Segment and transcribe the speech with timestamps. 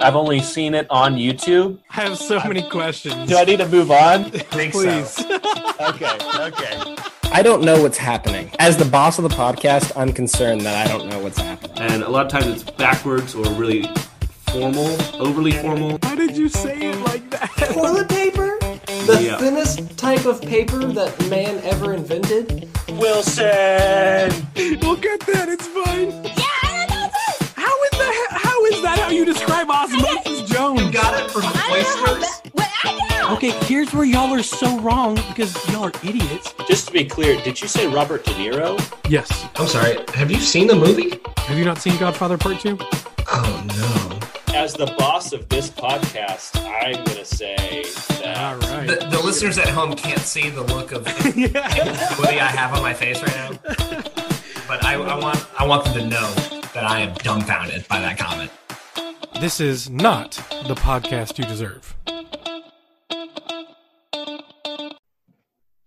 [0.00, 1.78] I've only seen it on YouTube.
[1.90, 3.28] I have so many questions.
[3.28, 4.24] Do I need to move on?
[4.30, 4.80] think so.
[4.80, 5.18] Please.
[5.80, 6.96] okay, okay.
[7.30, 8.50] I don't know what's happening.
[8.58, 11.76] As the boss of the podcast, I'm concerned that I don't know what's happening.
[11.78, 13.82] and a lot of times it's backwards or really
[14.48, 15.98] formal, overly formal.
[15.98, 17.50] Why did you say it like that?
[17.74, 18.58] Toilet paper?
[18.86, 19.36] The Yeah.
[19.36, 22.66] thinnest type of paper that man ever invented?
[22.88, 23.44] Wilson!
[24.80, 25.48] We'll get that.
[25.50, 26.41] It's fine.
[29.12, 30.90] You describe Osmosis Jones?
[30.90, 32.42] Got it from oysters?
[33.32, 36.54] Okay, here's where y'all are so wrong because y'all are idiots.
[36.66, 38.78] Just to be clear, did you say Robert De Niro?
[39.08, 39.46] Yes.
[39.56, 41.20] I'm sorry, have you seen the movie?
[41.38, 42.78] Have you not seen Godfather Part Two?
[43.28, 44.18] Oh no.
[44.54, 47.84] As the boss of this podcast, I'm going to say
[48.22, 48.36] that.
[48.36, 48.86] All right.
[48.86, 51.48] The, the listeners at home can't see the look of yeah.
[51.56, 53.50] ambiguity I have on my face right now,
[54.68, 56.32] but I, I want I want them to know
[56.74, 58.50] that I am dumbfounded by that comment.
[59.42, 60.34] This is not
[60.68, 61.96] the podcast you deserve.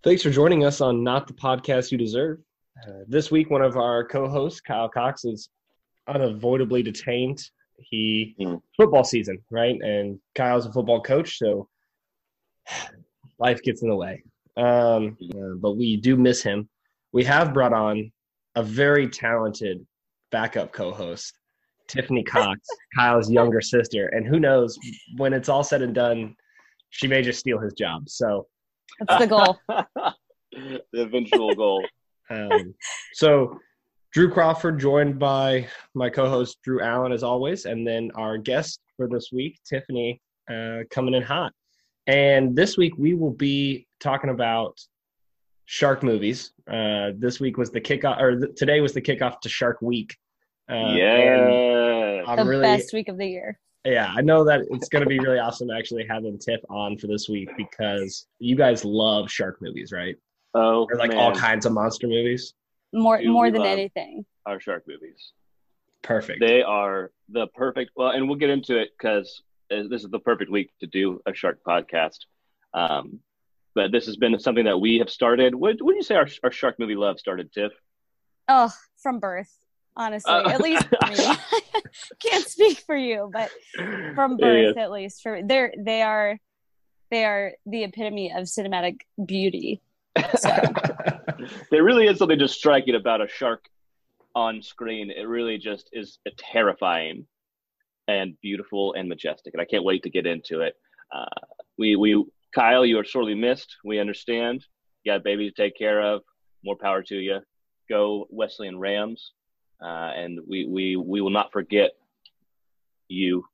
[0.04, 2.40] Thanks for joining us on Not the Podcast You Deserve.
[2.86, 5.48] Uh, this week, one of our co-hosts, Kyle Cox, is
[6.06, 7.40] unavoidably detained.
[7.78, 8.60] He Mm.
[8.76, 9.80] football season, right?
[9.80, 11.66] And Kyle's a football coach, so
[13.38, 14.22] life gets in the way.
[14.58, 16.68] Um, uh, but we do miss him.
[17.12, 18.12] We have brought on
[18.54, 19.86] a very talented
[20.30, 21.38] backup co-host,
[21.88, 22.60] Tiffany Cox,
[22.96, 24.78] Kyle's younger sister, and who knows
[25.16, 26.34] when it's all said and done,
[26.90, 28.08] she may just steal his job.
[28.08, 28.46] So.
[29.08, 29.58] That's the goal.
[30.52, 31.84] the eventual goal.
[32.28, 32.74] Um,
[33.12, 33.60] so,
[34.12, 39.06] Drew Crawford, joined by my co-host Drew Allen, as always, and then our guest for
[39.06, 40.20] this week, Tiffany,
[40.50, 41.52] uh, coming in hot.
[42.06, 44.78] And this week we will be talking about
[45.66, 46.52] shark movies.
[46.70, 50.16] Uh, this week was the kickoff, or th- today was the kickoff to Shark Week.
[50.70, 52.22] Uh, yeah.
[52.26, 53.58] I'm the really, best week of the year.
[53.84, 57.06] yeah, I know that it's going to be really awesome actually having Tiff on for
[57.06, 60.16] this week because you guys love shark movies, right?
[60.54, 61.18] Oh, Or like man.
[61.18, 62.54] all kinds of monster movies.
[62.92, 64.24] More Dude, more than anything.
[64.46, 65.32] Our shark movies.
[66.02, 66.40] Perfect.
[66.40, 67.90] They are the perfect.
[67.96, 71.34] Well, and we'll get into it because this is the perfect week to do a
[71.34, 72.18] shark podcast.
[72.74, 73.20] Um,
[73.74, 75.54] but this has been something that we have started.
[75.54, 77.72] What would you say our, our shark movie love started, Tiff?
[78.48, 79.52] Oh, from birth.
[79.96, 81.36] Honestly, Uh, at least for me.
[82.20, 83.50] Can't speak for you, but
[84.14, 86.38] from birth, at least for they're they are
[87.10, 89.80] they are the epitome of cinematic beauty.
[90.38, 90.50] So
[91.70, 93.64] there really is something just striking about a shark
[94.34, 95.10] on screen.
[95.10, 97.26] It really just is terrifying
[98.08, 100.74] and beautiful and majestic, and I can't wait to get into it.
[101.14, 101.46] Uh,
[101.78, 102.24] we we
[102.54, 103.76] Kyle, you are sorely missed.
[103.84, 104.64] We understand.
[105.04, 106.22] You got a baby to take care of.
[106.64, 107.40] More power to you.
[107.88, 109.32] Go Wesleyan Rams,
[109.82, 111.90] uh, and we we we will not forget
[113.08, 113.44] you.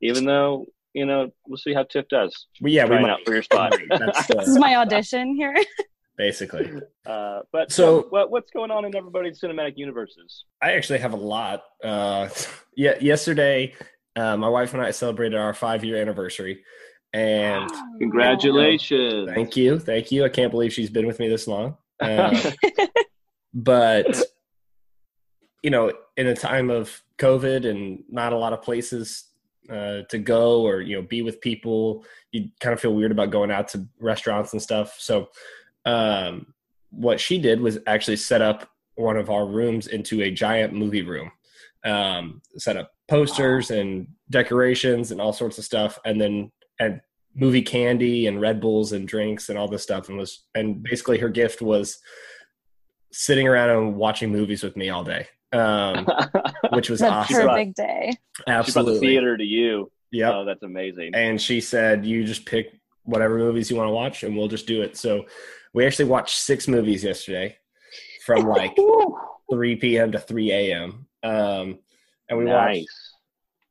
[0.00, 2.46] Even though you know, we'll see how Tiff does.
[2.62, 3.10] Well, yeah, we Trying might.
[3.10, 3.74] out for your spot.
[3.90, 5.54] That's this is uh, my audition here.
[6.16, 6.70] basically.
[7.04, 10.44] Uh, but So- so, what, what's going on in everybody's cinematic universes?
[10.62, 11.64] I actually have a lot.
[11.84, 12.30] Uh,
[12.76, 13.74] yeah, yesterday,
[14.16, 16.64] uh, my wife and I celebrated our five-year anniversary,
[17.12, 19.30] and Congratulations!
[19.34, 20.24] thank you, thank you.
[20.24, 21.76] I can't believe she's been with me this long.
[22.00, 22.52] Uh,
[23.52, 24.22] but
[25.62, 29.24] you know, in a time of COVID and not a lot of places
[29.70, 33.30] uh, to go or you know be with people, you kind of feel weird about
[33.30, 34.96] going out to restaurants and stuff.
[34.98, 35.28] So,
[35.84, 36.54] um,
[36.90, 41.02] what she did was actually set up one of our rooms into a giant movie
[41.02, 41.30] room.
[41.84, 46.50] Um, set up posters and decorations and all sorts of stuff, and then
[46.80, 47.00] and
[47.34, 51.18] movie candy and Red Bulls and drinks and all this stuff, and was and basically
[51.18, 51.98] her gift was
[53.12, 56.06] sitting around and watching movies with me all day, um,
[56.72, 57.36] which was the awesome.
[57.48, 58.10] perfect day.
[58.36, 59.90] She the Absolutely, theater to you.
[60.10, 61.14] Yeah, Oh, that's amazing.
[61.14, 64.66] And she said, "You just pick whatever movies you want to watch, and we'll just
[64.66, 65.26] do it." So
[65.74, 67.56] we actually watched six movies yesterday,
[68.24, 68.76] from like
[69.50, 70.12] 3 p.m.
[70.12, 71.06] to 3 a.m.
[71.22, 71.78] Um,
[72.28, 72.86] and we watched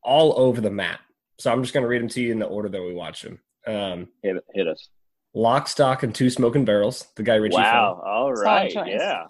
[0.04, 1.00] all over the map.
[1.40, 3.24] So I'm just going to read them to you in the order that we watched
[3.24, 3.40] them.
[3.68, 4.90] Um, Hit, hit us.
[5.34, 8.02] Lock, Stock, and Two Smoking Barrels, the Guy Ritchie Wow.
[8.06, 8.88] All Solid right.
[8.88, 9.24] Yeah.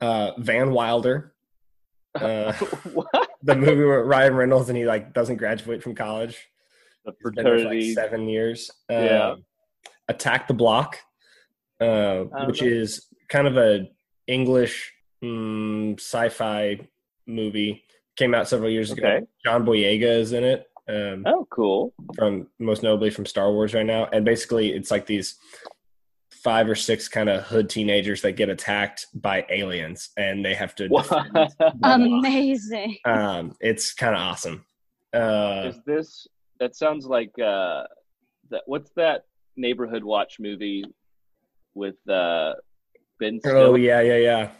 [0.00, 1.34] Uh, Van Wilder,
[2.22, 2.52] uh,
[3.42, 6.36] the movie where Ryan Reynolds and he like doesn't graduate from college.
[7.04, 8.70] The there for, like seven years.
[8.90, 9.30] Yeah.
[9.30, 9.44] Um,
[10.08, 10.98] Attack the Block,
[11.80, 12.68] uh, which know.
[12.68, 13.88] is kind of a
[14.26, 14.92] English
[15.22, 16.80] mm, sci-fi
[17.26, 17.84] movie.
[18.16, 19.26] Came out several years ago.
[19.44, 20.66] John Boyega is in it.
[20.88, 21.92] Um, Oh, cool.
[22.16, 24.06] from most notably from Star Wars right now.
[24.12, 25.36] And basically, it's like these
[26.42, 30.74] five or six kind of hood teenagers that get attacked by aliens, and they have
[30.76, 30.88] to.
[30.88, 31.04] What?
[31.04, 31.72] defend them.
[31.82, 32.98] Amazing.
[33.04, 34.64] Um, it's kind of awesome.
[35.12, 36.26] Uh, Is this
[36.60, 37.84] that sounds like uh
[38.50, 39.24] that what's that
[39.56, 40.84] neighborhood watch movie
[41.74, 42.54] with uh
[43.18, 44.50] Ben oh yeah, yeah, yeah.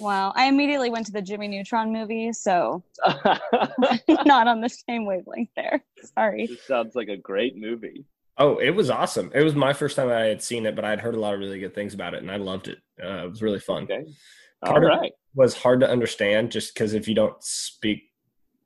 [0.00, 0.32] Wow.
[0.36, 2.82] I immediately went to the Jimmy Neutron movie, so
[4.24, 5.84] not on the same wavelength there.
[6.14, 6.46] Sorry.
[6.46, 8.04] this sounds like a great movie.
[8.38, 9.32] Oh, it was awesome.
[9.34, 11.40] It was my first time I had seen it, but I'd heard a lot of
[11.40, 12.78] really good things about it, and I loved it.
[13.02, 13.82] Uh, it was really fun.
[13.84, 14.04] Okay.
[14.62, 15.12] All Part of- right.
[15.34, 18.04] was hard to understand just because if you don't speak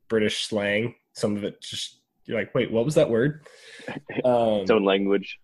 [0.09, 3.45] British slang, some of it just you're like, wait, what was that word?
[4.23, 5.39] Um, Its own language.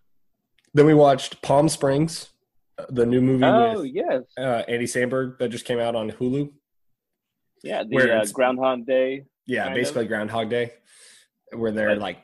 [0.74, 2.30] then we watched Palm Springs,
[2.78, 4.22] uh, the new movie Oh with yes.
[4.38, 6.50] uh, Andy Samberg that just came out on Hulu.
[7.62, 9.24] Yeah, the uh, Groundhog Day.
[9.46, 10.72] Yeah, basically Groundhog Day,
[11.52, 12.18] where they're like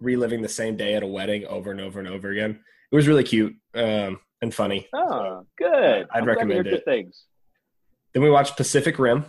[0.00, 2.60] reliving the same day at a wedding over and over and over again.
[2.92, 4.88] It was really cute um, and funny.
[4.94, 6.06] Oh, good.
[6.12, 6.84] I'd I'm recommend hear good it.
[6.84, 7.24] Things.
[8.12, 9.24] Then we watched Pacific Rim.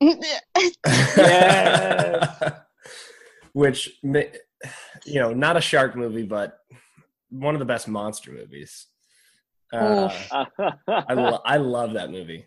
[0.00, 0.72] Yes.
[3.52, 6.58] Which, you know, not a shark movie, but
[7.30, 8.86] one of the best monster movies.
[9.72, 10.08] Uh,
[10.88, 12.46] I, lo- I love that movie.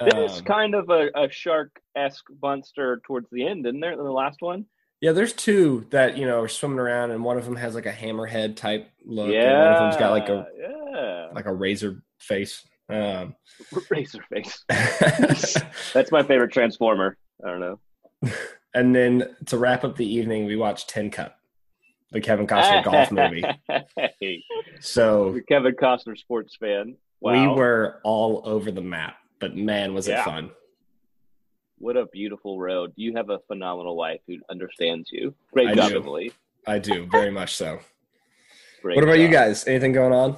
[0.00, 3.92] There's Um, kind of a, a shark esque monster towards the end, isn't there?
[3.92, 4.64] In the last one.
[5.00, 7.86] Yeah, there's two that you know are swimming around, and one of them has like
[7.86, 9.50] a hammerhead type look, yeah.
[9.50, 12.66] and one of them's got like a yeah like a razor face.
[12.88, 13.34] Um,
[13.90, 14.64] razor face.
[15.92, 17.16] That's my favorite Transformer.
[17.44, 17.80] I don't know.
[18.74, 21.36] and then to wrap up the evening, we watched Tin Cup,
[22.12, 23.44] the Kevin Costner golf movie.
[24.80, 26.96] So you're Kevin Costner sports fan.
[27.20, 27.32] Wow.
[27.32, 30.20] we were all over the map, but man, was Yeah.
[30.20, 30.50] it fun!
[31.78, 32.92] What a beautiful road.
[32.96, 35.34] You have a phenomenal wife who understands you.
[35.52, 35.96] Great I job, do.
[35.96, 36.32] Emily.
[36.66, 37.80] I do very much so.
[38.82, 39.66] Great What about you guys?
[39.66, 40.36] Anything going on?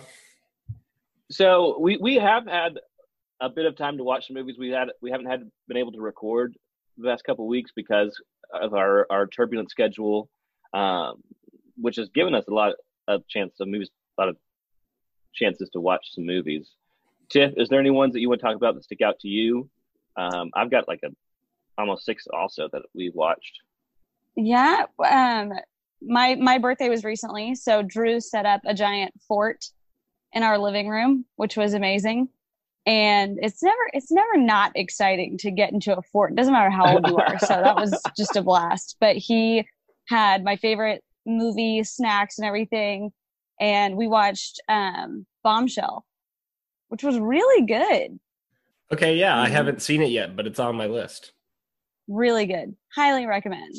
[1.31, 2.79] So we we have had
[3.41, 4.57] a bit of time to watch some movies.
[4.59, 6.57] We had we haven't had been able to record
[6.97, 8.21] the last couple of weeks because
[8.53, 10.29] of our our turbulent schedule,
[10.75, 11.23] um,
[11.77, 12.75] which has given us a lot
[13.07, 14.37] of chance of movies, a lot of
[15.35, 16.71] chances to watch some movies.
[17.31, 19.29] Tiff, is there any ones that you want to talk about that stick out to
[19.29, 19.69] you?
[20.17, 21.11] Um, I've got like a
[21.79, 23.59] almost six also that we've watched.
[24.37, 24.85] Yeah.
[25.05, 25.53] Um
[26.03, 29.65] my my birthday was recently, so Drew set up a giant fort
[30.33, 32.29] in our living room, which was amazing.
[32.87, 36.33] And it's never it's never not exciting to get into a fort.
[36.33, 37.39] It doesn't matter how old you are.
[37.39, 38.97] So that was just a blast.
[39.01, 39.67] But he
[40.09, 43.11] had my favorite movie, snacks and everything.
[43.61, 46.05] And we watched um Bombshell,
[46.89, 48.19] which was really good.
[48.93, 49.53] Okay, yeah, I Mhm.
[49.53, 51.33] haven't seen it yet, but it's on my list.
[52.09, 52.75] Really good.
[52.95, 53.75] Highly recommend.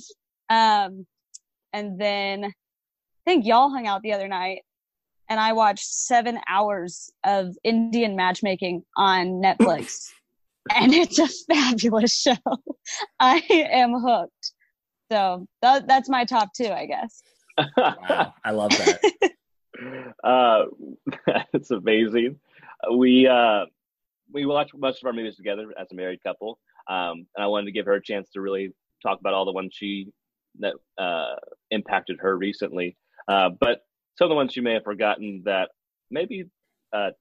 [0.50, 1.06] Um
[1.74, 2.52] and then i
[3.26, 4.62] think y'all hung out the other night
[5.30, 10.10] and i watched seven hours of indian matchmaking on netflix
[10.76, 12.36] and it's a fabulous show.
[13.20, 14.54] I am hooked.
[15.12, 17.24] So that, that's my top two i guess.
[17.76, 19.32] Wow, I love that.
[20.24, 20.66] uh,
[21.52, 22.40] that's amazing.
[22.94, 23.66] We uh,
[24.32, 27.66] we watch most of our movies together as a married couple, um, and I wanted
[27.68, 30.12] to give her a chance to really talk about all the ones she
[30.60, 31.36] that uh,
[31.72, 32.98] impacted her recently.
[33.28, 33.86] Uh, but
[34.18, 35.70] some of the ones she may have forgotten that
[36.12, 36.46] maybe
[36.92, 37.12] uh,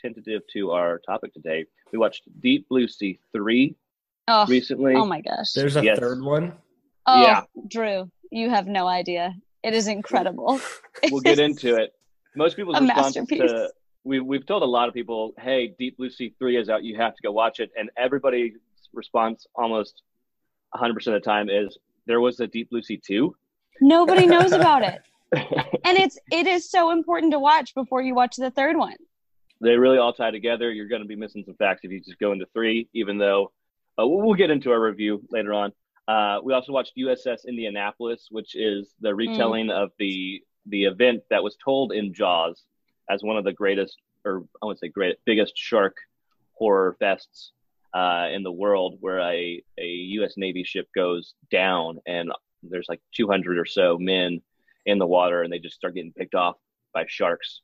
[0.00, 1.64] tentative to our topic today.
[1.92, 3.76] We watched Deep Blue Sea three
[4.26, 4.94] oh, recently.
[4.94, 5.98] oh my gosh There's a Yes.
[5.98, 6.54] third one.
[7.06, 7.42] oh yeah.
[7.68, 10.60] drew you have no idea it is incredible
[11.10, 11.92] we'll get into it.
[12.36, 13.50] Most people's A response masterpiece.
[13.50, 13.70] to
[14.04, 16.82] we we've told a lot of people, "Hey, Deep Blue Sea three is out.
[16.84, 18.54] You have to go watch it." And everybody's
[18.92, 20.02] response, almost
[20.70, 23.34] 100 percent of the time, is there was a Deep Blue Sea two.
[23.80, 25.00] nobody knows about it
[25.32, 28.96] and it's it is so important to watch before you watch the third one
[29.60, 30.70] they really all tie together.
[30.70, 33.52] You're going to be missing some facts if you just go into three, even though
[33.98, 35.72] uh, we'll, get into our review later on.
[36.06, 41.42] Uh, we also watched USS Indianapolis, which is the retelling of the the event that
[41.42, 42.62] was told in Jaws
[43.10, 45.96] as one of the greatest, or I would say great, biggest shark
[46.52, 47.50] horror fests
[47.94, 50.34] uh, in the world, where a a U.S.
[50.36, 52.30] Navy ship goes down and
[52.62, 54.40] there's like 200 or so men
[54.86, 56.56] in the water, and they just start getting picked off
[56.94, 57.60] by sharks.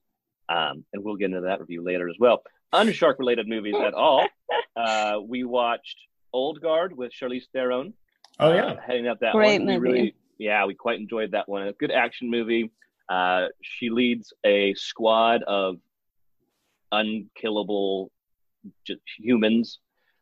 [0.48, 2.42] Um, and we'll get into that review later as well.
[2.72, 4.26] Unshark related movies at all.
[4.76, 5.96] Uh, we watched
[6.32, 7.94] Old Guard with Charlize Theron.
[8.40, 8.74] Oh uh, yeah.
[8.84, 9.68] heading up that Great one.
[9.68, 9.92] We movie.
[9.92, 11.62] really, yeah, we quite enjoyed that one.
[11.68, 12.72] A good action movie.
[13.08, 15.76] Uh, she leads a squad of
[16.90, 18.10] unkillable
[18.84, 19.78] just humans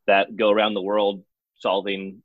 [0.07, 1.23] that go around the world
[1.59, 2.23] solving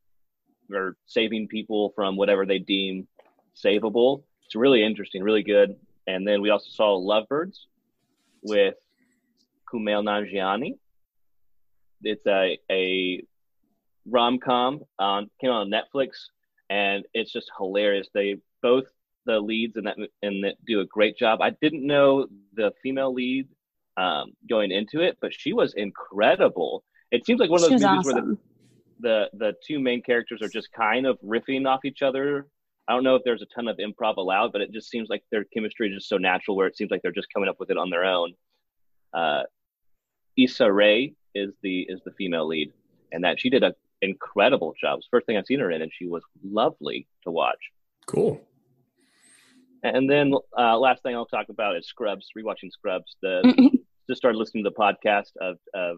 [0.71, 3.07] or saving people from whatever they deem
[3.55, 4.23] savable.
[4.45, 5.75] It's really interesting, really good.
[6.07, 7.67] And then we also saw Lovebirds
[8.41, 8.75] with
[9.71, 10.77] Kumail Nanjiani.
[12.03, 13.23] It's a a
[14.09, 16.09] rom com came out on Netflix,
[16.69, 18.07] and it's just hilarious.
[18.13, 18.85] They both
[19.25, 21.41] the leads in that that do a great job.
[21.41, 23.49] I didn't know the female lead
[23.97, 26.83] um, going into it, but she was incredible.
[27.11, 28.37] It seems like one of those was movies where the,
[28.99, 32.47] the the two main characters are just kind of riffing off each other.
[32.87, 35.23] I don't know if there's a ton of improv allowed, but it just seems like
[35.31, 37.69] their chemistry is just so natural where it seems like they're just coming up with
[37.69, 38.33] it on their own.
[39.13, 39.43] Uh,
[40.37, 42.71] Issa Rae is the is the female lead,
[43.11, 44.99] and that she did an incredible job.
[44.99, 47.59] It's the first thing I've seen her in, and she was lovely to watch.
[48.05, 48.41] Cool.
[49.83, 52.27] And then uh, last thing I'll talk about is Scrubs.
[52.37, 53.15] Rewatching Scrubs.
[53.21, 53.71] The
[54.09, 55.97] just started listening to the podcast of of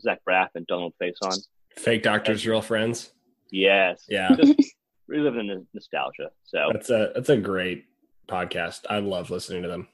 [0.00, 1.42] Zach Braff and Donald Faison.
[1.76, 3.12] Fake doctors, real friends.
[3.50, 4.54] Yes, Yeah, just
[5.08, 6.30] reliving the nostalgia.
[6.44, 7.84] So that's a that's a great
[8.28, 8.80] podcast.
[8.88, 9.88] I love listening to them.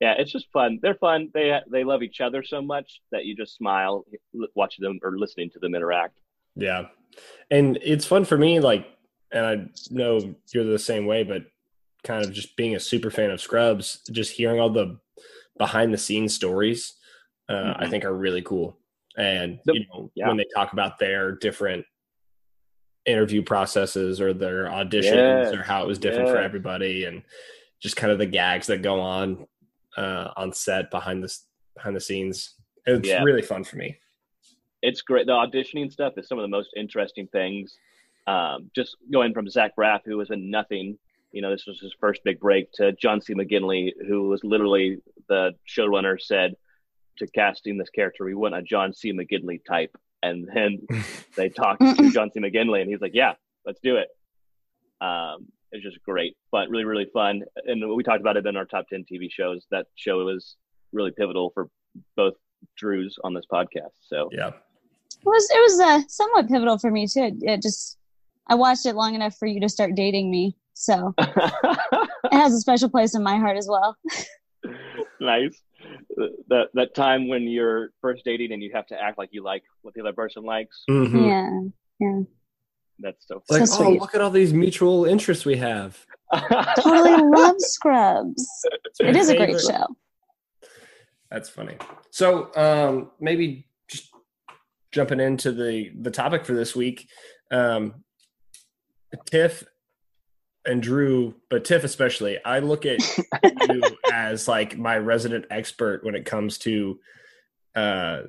[0.00, 0.78] yeah, it's just fun.
[0.82, 1.30] They're fun.
[1.34, 4.04] They they love each other so much that you just smile
[4.54, 6.18] watching them or listening to them interact.
[6.56, 6.86] Yeah,
[7.50, 8.60] and it's fun for me.
[8.60, 8.86] Like,
[9.32, 11.42] and I know you're the same way, but
[12.02, 14.98] kind of just being a super fan of Scrubs, just hearing all the
[15.58, 16.94] behind the scenes stories,
[17.48, 17.90] uh, I Mhm.
[17.90, 18.78] think are really cool.
[19.16, 20.28] And you know, Yeah.
[20.28, 21.86] when they talk about their different
[23.06, 25.52] interview processes or their auditions Yes.
[25.54, 27.22] or how it was different for everybody, and
[27.80, 29.46] just kind of the gags that go on
[29.96, 32.56] uh, on set behind this behind the scenes,
[32.86, 33.22] it's Yeah.
[33.22, 33.98] really fun for me.
[34.86, 35.24] it's great.
[35.26, 37.78] The auditioning stuff is some of the most interesting things.
[38.26, 40.98] Um, just going from Zach Braff, who was in nothing,
[41.32, 43.32] you know, this was his first big break, to John C.
[43.32, 44.98] McGinley, who was literally
[45.30, 46.54] the showrunner said
[47.18, 49.12] to casting this character, we want a John C.
[49.12, 49.96] McGinley type.
[50.22, 50.86] And then
[51.36, 52.40] they talked to John C.
[52.40, 53.34] McGinley, and he's like, yeah,
[53.66, 54.08] let's do it.
[55.04, 57.42] Um, it's just great, but really, really fun.
[57.66, 59.66] And we talked about it in our top 10 TV shows.
[59.70, 60.56] That show was
[60.92, 61.68] really pivotal for
[62.16, 62.34] both
[62.76, 63.90] Drews on this podcast.
[64.00, 64.52] So, Yeah.
[65.20, 67.22] It was it was uh, somewhat pivotal for me too.
[67.22, 67.96] It, it just
[68.48, 72.60] I watched it long enough for you to start dating me, so it has a
[72.60, 73.96] special place in my heart as well.
[75.20, 75.62] nice.
[76.48, 79.62] That that time when you're first dating and you have to act like you like
[79.82, 80.84] what the other person likes.
[80.88, 81.72] Mhm.
[82.00, 82.20] Yeah,
[82.98, 84.00] That's so It's like, So oh, sweet.
[84.00, 86.04] look at all these mutual interests we have.
[86.78, 88.46] totally love Scrubs.
[89.00, 89.86] It is a great show.
[91.30, 91.76] That's funny.
[92.10, 94.10] So um, maybe just
[94.92, 97.08] jumping into the the topic for this week,
[97.50, 98.04] um,
[99.26, 99.64] Tiff
[100.66, 102.42] and Drew, but Tiff especially.
[102.44, 103.00] I look at
[103.68, 106.98] you as like my resident expert when it comes to
[107.74, 108.22] uh,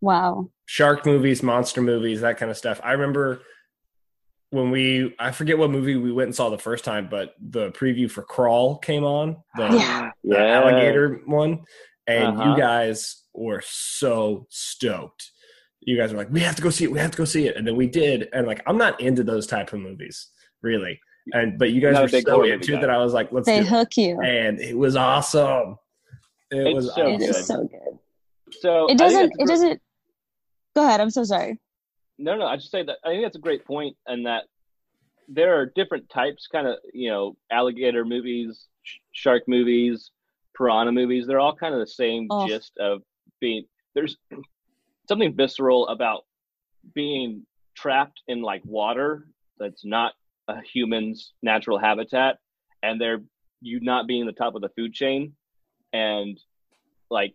[0.00, 0.50] Wow.
[0.66, 2.80] shark movies, monster movies, that kind of stuff.
[2.82, 3.42] I remember
[4.50, 7.70] when we I forget what movie we went and saw the first time, but the
[7.72, 9.36] preview for Crawl came on.
[9.56, 10.10] The, Yeah.
[10.24, 11.64] the alligator one,
[12.06, 12.50] and Uh-huh.
[12.50, 15.30] you guys were so stoked.
[15.82, 16.90] You guys were like, "We have to go see it.
[16.92, 18.28] We have to go see it," and then we did.
[18.32, 20.28] And like, I'm not into those type of movies,
[20.62, 21.00] really.
[21.32, 22.80] And but you guys Not were big so horror into guy.
[22.80, 24.20] that I was like, "Let's They do it," hook you.
[24.22, 25.76] and it was awesome.
[26.50, 27.22] It It's was so awesome.
[27.22, 27.44] is good.
[27.44, 27.98] so good.
[28.60, 29.24] So It doesn't.
[29.24, 29.82] It great- doesn't.
[30.74, 31.00] Go ahead.
[31.00, 31.58] I'm so sorry.
[32.18, 32.46] No, no.
[32.46, 34.44] I just say that I think that's a great point, and that
[35.28, 40.10] there are different types, kind of you know, alligator movies, sh- shark movies,
[40.56, 41.26] piranha movies.
[41.26, 42.48] They're all kind of the same Oh.
[42.48, 43.02] gist of
[43.40, 43.64] being.
[43.94, 44.16] There's
[45.08, 46.24] something visceral about
[46.94, 47.46] being
[47.76, 50.14] trapped in like water that's not
[50.50, 52.38] a human's natural habitat,
[52.82, 53.20] and they're
[53.60, 55.34] you not being the top of the food chain,
[55.92, 56.38] and
[57.10, 57.34] like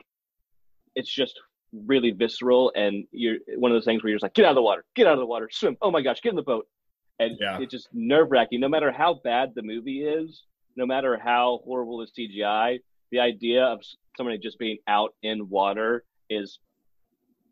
[0.95, 1.39] it's just
[1.85, 4.55] really visceral and you're one of those things where you're just like get out of
[4.55, 6.65] the water get out of the water swim oh my gosh get in the boat.
[7.19, 7.59] And Yeah.
[7.59, 10.43] it's just nerve wracking no matter how bad the movie is
[10.77, 12.79] no matter how horrible the cgi
[13.11, 13.81] the idea of
[14.15, 16.59] somebody just being out in water is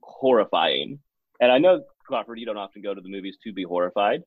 [0.01, 0.99] horrifying.
[1.41, 4.21] And i know crawford you don't often go to the movies to be horrified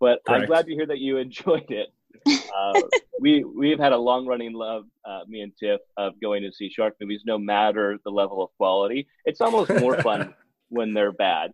[0.00, 1.88] but i'm glad to hear that you enjoyed it
[2.26, 2.80] uh,
[3.20, 6.68] we we've had a long running love, uh, me and Tiff, of going to see
[6.68, 9.06] shark movies, no matter the level of quality.
[9.24, 10.34] It's almost more fun
[10.68, 11.52] when they're bad.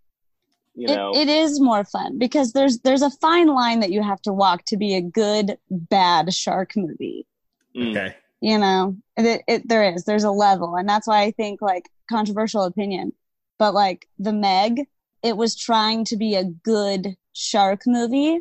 [0.75, 4.03] You It, know, it is more fun because there's there's a fine line that you
[4.03, 7.27] have to walk to be a good bad shark movie.
[7.77, 7.91] Mm.
[7.91, 8.17] Okay.
[8.41, 11.91] You know, it, it there is there's a level, and that's why I think like
[12.09, 13.13] controversial opinion,
[13.59, 14.87] but like the Meg,
[15.23, 18.41] it was trying to be a good shark movie,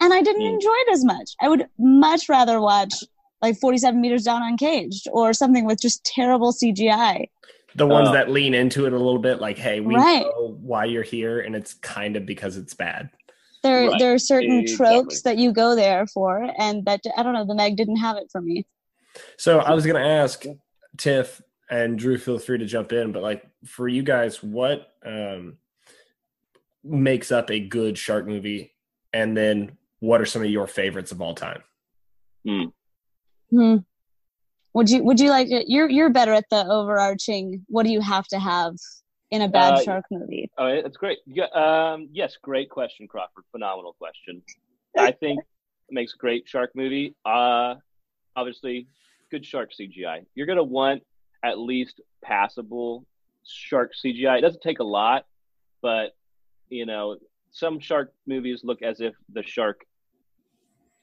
[0.00, 0.54] and I didn't Mm.
[0.54, 1.32] enjoy it as much.
[1.40, 2.94] I would much rather watch
[3.42, 7.28] like 47 meters down uncaged or something with just terrible CGI.
[7.74, 8.12] The ones Oh.
[8.12, 10.24] that lean into it a little bit, like, "Hey, we Right.
[10.24, 13.10] know why you're here, and it's kind of because it's bad."
[13.62, 13.98] There, Right.
[13.98, 14.76] there are certain Exactly.
[14.86, 17.44] tropes that you go there for, and that I don't know.
[17.44, 18.66] The Meg didn't have it for me.
[19.36, 20.44] So I was going to ask
[20.96, 25.58] Tiff and Drew, feel free to jump in, but like for you guys, what um,
[26.86, 28.72] makes up a good shark movie,
[29.12, 31.62] and then what are some of your favorites of all time?
[32.46, 32.64] Hmm.
[33.50, 33.76] hmm.
[34.74, 35.66] Would you would you like it?
[35.68, 37.64] You're you're better at the overarching.
[37.68, 38.74] What do you have to have
[39.30, 40.50] in a bad Uh, shark movie?
[40.58, 41.18] Oh, it's great.
[41.26, 43.44] Yeah, um, yes, great question, Crawford.
[43.52, 44.42] Phenomenal question.
[44.98, 47.14] I think it makes a great shark movie.
[47.24, 47.76] Uh,
[48.36, 48.86] obviously,
[49.30, 50.24] good shark CGI.
[50.34, 51.02] You're gonna want
[51.42, 53.06] at least passable
[53.44, 54.38] shark CGI.
[54.38, 55.24] It doesn't take a lot,
[55.80, 56.14] but
[56.68, 57.16] you know,
[57.52, 59.80] some shark movies look as if the shark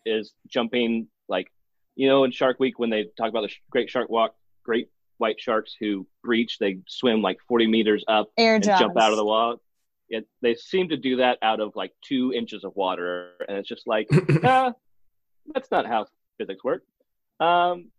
[0.06, 1.48] is jumping like
[1.96, 5.40] you know in Shark Week when they talk about the Great Shark Walk, great white
[5.40, 8.80] sharks who breach, they swim like 40 meters up Air and Jaws.
[8.80, 9.58] jump out of the wall.
[10.10, 13.70] It, they seem to do that out of like two inches of water, and it's
[13.70, 14.08] just like,
[14.44, 14.74] ah,
[15.54, 16.84] that's not how physics work.
[17.40, 17.90] Um,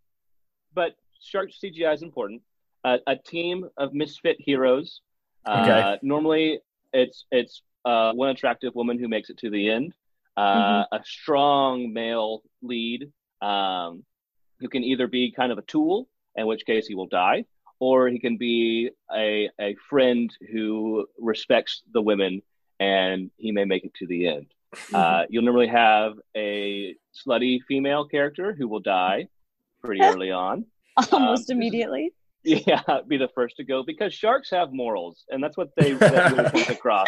[0.73, 2.41] but shark CGI is important.
[2.83, 5.01] Uh, a team of misfit heroes.
[5.45, 5.99] Uh, Okay.
[6.03, 6.59] Normally,
[6.95, 9.93] it's it's uh, one attractive woman who makes it to the end.
[10.37, 13.11] Uh, A strong male lead
[13.41, 14.03] um,
[14.59, 17.45] who can either be kind of a tool, in which case he will die,
[17.79, 22.41] or he can be a, a friend who respects the women
[22.79, 24.47] and he may make it to the end.
[24.93, 29.27] Uh, you'll normally have a slutty female character who will die
[29.81, 30.65] pretty early on.
[31.11, 32.13] Almost um, immediately.
[32.45, 36.31] Yeah, be the first to go because sharks have morals, and that's what they that
[36.31, 37.07] really comes across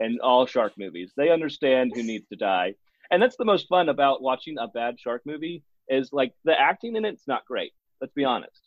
[0.00, 1.12] in all shark movies.
[1.16, 2.74] They understand who needs to die,
[3.10, 5.62] and that's the most fun about watching a bad shark movie.
[5.88, 7.72] Is like the acting in it's not great.
[8.00, 8.60] Let's be honest.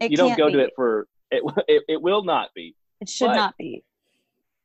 [0.00, 1.42] It you don't can't go to it for it.
[1.68, 2.76] It, it will not be.
[3.00, 3.84] It should but- not be.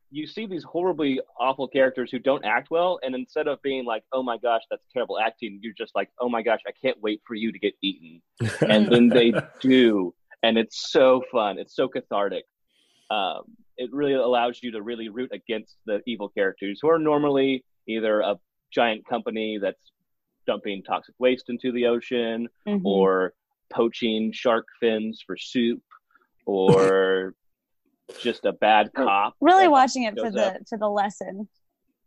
[0.09, 4.03] You see these horribly awful characters who don't act well, and instead of being like,
[4.13, 7.21] "Oh my gosh, that's terrible acting," you're just like, "Oh my gosh, I can't wait
[7.27, 8.21] for you to get eaten."
[8.69, 10.13] and then they do,
[10.44, 11.58] and it's so fun.
[11.60, 12.44] It's so cathartic.
[13.10, 13.44] Um,
[13.77, 18.22] it really allows you to really root against the evil characters who are normally either
[18.22, 18.36] a
[18.72, 19.91] giant company that's
[20.46, 22.82] dumping toxic waste into the ocean, Mhm.
[22.86, 23.34] or
[23.70, 25.81] poaching shark fins for soup,
[26.46, 27.33] or
[28.22, 29.35] just a bad cop.
[29.42, 30.57] really watching it for the up.
[30.70, 31.48] for the lesson.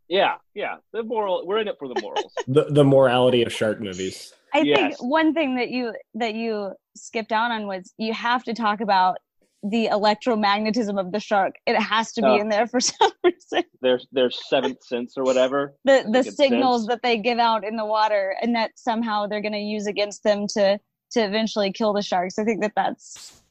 [0.07, 0.77] Yeah, yeah.
[0.91, 1.45] The moral.
[1.47, 2.33] We're in it for the morals.
[2.47, 4.33] the the morality of shark movies.
[4.53, 4.77] I Yes.
[4.97, 8.81] think one thing that you that you skipped out on was you have to talk
[8.81, 9.17] about
[9.63, 11.55] the electromagnetism of the shark.
[11.67, 12.35] It has to be Oh.
[12.37, 13.63] in there for some reason.
[13.81, 15.75] there's there's seventh sense or whatever.
[15.85, 16.89] The the signals sense.
[16.89, 20.23] that they give out in the water, and that somehow they're going to use against
[20.23, 20.79] them to
[21.11, 22.39] to eventually kill the sharks.
[22.39, 23.43] I think that that's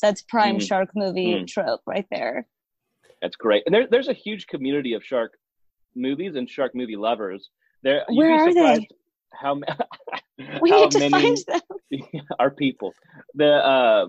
[0.00, 0.66] that's prime Mhm.
[0.66, 1.46] shark movie Mhm.
[1.48, 2.46] trope right there.
[3.20, 3.64] That's great.
[3.66, 5.32] And there, there's a huge community of shark
[5.96, 7.50] movies and shark movie lovers.
[7.82, 8.86] There, Where are they?
[9.32, 9.60] How,
[10.60, 12.22] We how need to many find them.
[12.38, 12.94] are people?
[13.34, 14.06] The uh,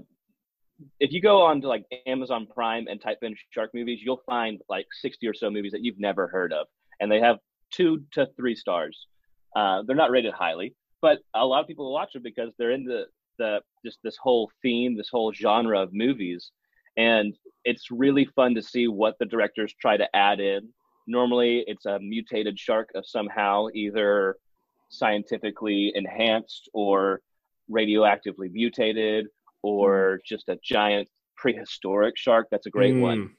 [1.00, 4.62] if you go on to like Amazon Prime and type in shark movies, you'll find
[4.70, 6.68] like 60 or so movies that you've never heard of,
[7.00, 7.38] and they have
[7.74, 9.08] two to three stars.
[9.56, 12.72] Uh, they're not rated highly, but a lot of people will watch them because they're
[12.72, 13.06] into
[13.40, 16.52] the just this whole theme, this whole genre of movies,
[16.98, 20.70] and it's really fun to see what the directors try to add in.
[21.08, 24.36] Normally, it's a mutated shark of somehow either
[24.90, 27.22] scientifically enhanced or
[27.70, 29.28] radioactively mutated
[29.62, 32.48] or just a giant prehistoric shark.
[32.52, 33.30] That's a great one Mm.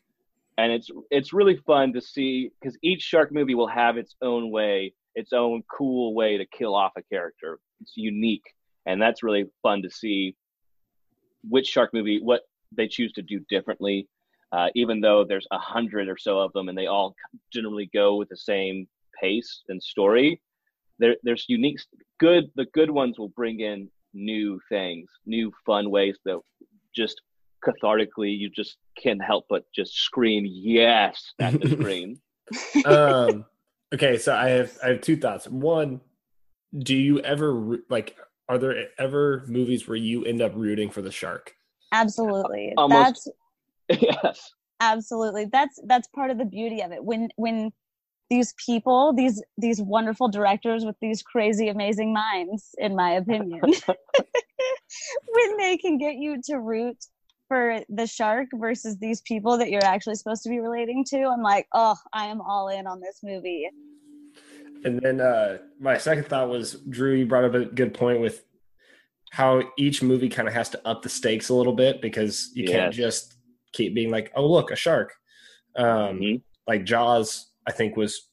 [0.59, 4.51] and it's it's really fun to see because each shark movie will have its own
[4.51, 8.55] way its own cool way to kill off a character it's unique
[8.87, 10.35] and that's really fun to see
[11.49, 12.43] which shark movie what
[12.77, 14.09] they choose to do differently
[14.53, 17.15] uh, even though there's a hundred or so of them and they all
[17.53, 18.87] generally go with the same
[19.21, 20.41] pace and story
[21.01, 21.81] there, there's unique
[22.19, 26.39] good the good ones will bring in new things new fun ways that
[26.95, 27.21] just
[27.65, 32.21] cathartically you just can't help but just scream yes at the screen
[32.85, 33.45] um,
[33.95, 35.47] okay, so I have I have two thoughts.
[35.47, 36.01] One,
[36.77, 38.17] do you ever like?
[38.49, 41.55] Are there ever movies where you end up rooting for the shark?
[41.93, 42.75] Absolutely.
[42.77, 43.31] Almost.
[43.89, 47.71] That's yes absolutely that's that's part of the beauty of it when when
[48.31, 53.61] these people these these wonderful directors with these crazy amazing minds in my opinion
[55.29, 56.97] when they can get you to root
[57.49, 61.43] for the shark versus these people that you're actually supposed to be relating to i'm
[61.43, 63.69] like oh i am all in on this movie
[64.85, 67.15] And then uh, my second thought was Drew.
[67.15, 68.45] You brought up a good point with
[69.31, 72.65] how each movie kind of has to up the stakes a little bit because you
[72.67, 73.35] can't just
[73.73, 75.15] keep being like, "Oh, look, a shark."
[75.77, 76.43] Um, Mhm.
[76.67, 78.29] Like Jaws, I think was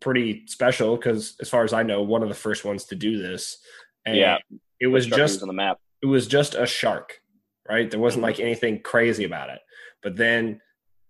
[0.00, 3.20] pretty special because, as far as I know, one of the first ones to do
[3.20, 3.58] this.
[4.06, 4.38] And Yeah.
[4.80, 7.20] it was just on the map it was just a shark,
[7.68, 7.90] right?
[7.90, 8.38] There wasn't mm-hmm.
[8.38, 9.60] like anything crazy about it.
[10.02, 10.60] But then,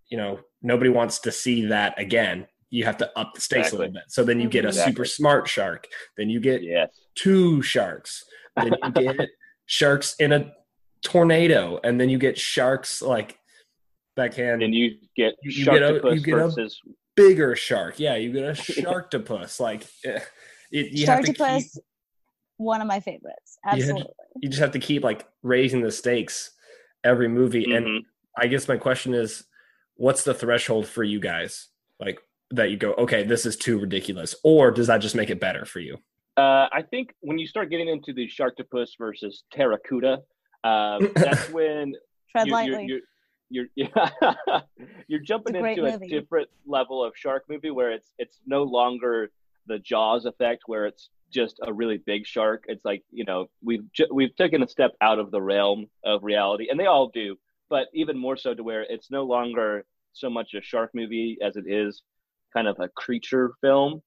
[0.09, 2.47] you know, nobody wants to see that again.
[2.71, 3.77] you have to up the stakes Exactly.
[3.77, 4.03] a little bit.
[4.09, 4.93] So then you get a Exactly.
[4.93, 5.87] super smart shark.
[6.17, 6.89] Then you get Yes.
[7.15, 8.25] two sharks.
[8.57, 9.29] Then you get
[9.67, 10.53] sharks in a
[11.03, 13.39] tornado, and then you get sharks like
[14.17, 16.81] backhand And you get You- get a- you get versus
[17.17, 17.99] bigger shark.
[17.99, 19.61] Yeah, you get a sharktopus.
[19.61, 20.21] like eh,
[20.73, 21.63] it, you have to keep,
[22.57, 23.59] one of my favorites.
[23.63, 24.13] had to- Absolutely.
[24.41, 26.51] you just have to keep like raising the stakes
[27.03, 27.75] every movie.
[27.75, 28.01] And Mhm.
[28.37, 29.45] I guess my question is,
[29.97, 31.69] what's the threshold for you guys?
[32.01, 32.19] Like
[32.51, 35.65] that you go, okay, this is too ridiculous, or does that just make it better
[35.65, 35.99] for you?
[36.37, 40.19] Uh, I think when you start getting into the Sharktopus versus Pteracuda,
[40.65, 41.95] um, that's when
[42.33, 42.73] Tread you're, lightly.
[42.73, 43.01] you're, you're,
[43.55, 43.67] you're,
[45.09, 46.09] you're jumping a into a movie.
[46.09, 49.31] different level of shark movie where it's it's no longer
[49.67, 52.65] the Jaws effect where it's just a really big shark.
[52.69, 56.25] It's like you know we've ju- we've taken a step out of the realm of
[56.25, 57.37] reality, and they all do,
[57.71, 61.57] but even more so to where it's no longer so much a shark movie as
[61.57, 62.03] it is
[62.53, 64.03] kind of a creature film.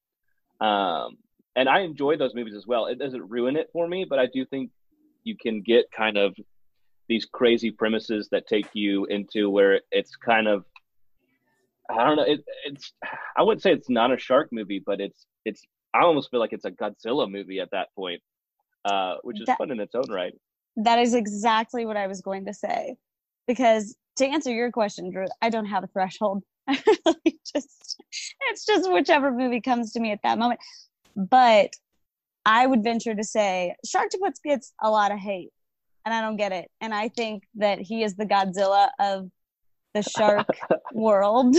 [0.61, 1.17] Um,
[1.55, 2.85] and I enjoy those movies as well.
[2.85, 4.71] It doesn't ruin it for me, but I do think
[5.23, 6.35] you can get kind of
[7.07, 10.65] these crazy premises that take you into where it's kind of
[11.89, 12.23] I don't know.
[12.23, 12.91] It, it's
[13.37, 15.61] I wouldn't say it's not a shark movie, but it's it's
[15.93, 18.21] I almost feel like it's a Godzilla movie at that point,
[18.85, 20.33] uh, which is That- fun in its own right.
[20.75, 22.97] That is exactly what I was going to say.
[23.47, 26.43] Because to answer your question, Drew, I don't have a threshold.
[26.67, 28.01] I really just
[28.49, 30.59] it's just whichever movie comes to me at that moment.
[31.15, 31.71] But
[32.45, 35.51] I would venture to say Sharktopus gets a lot of hate,
[36.07, 36.71] and I don't get it.
[36.79, 39.29] And I think that he is the Godzilla of
[39.93, 40.47] the shark
[40.93, 41.55] world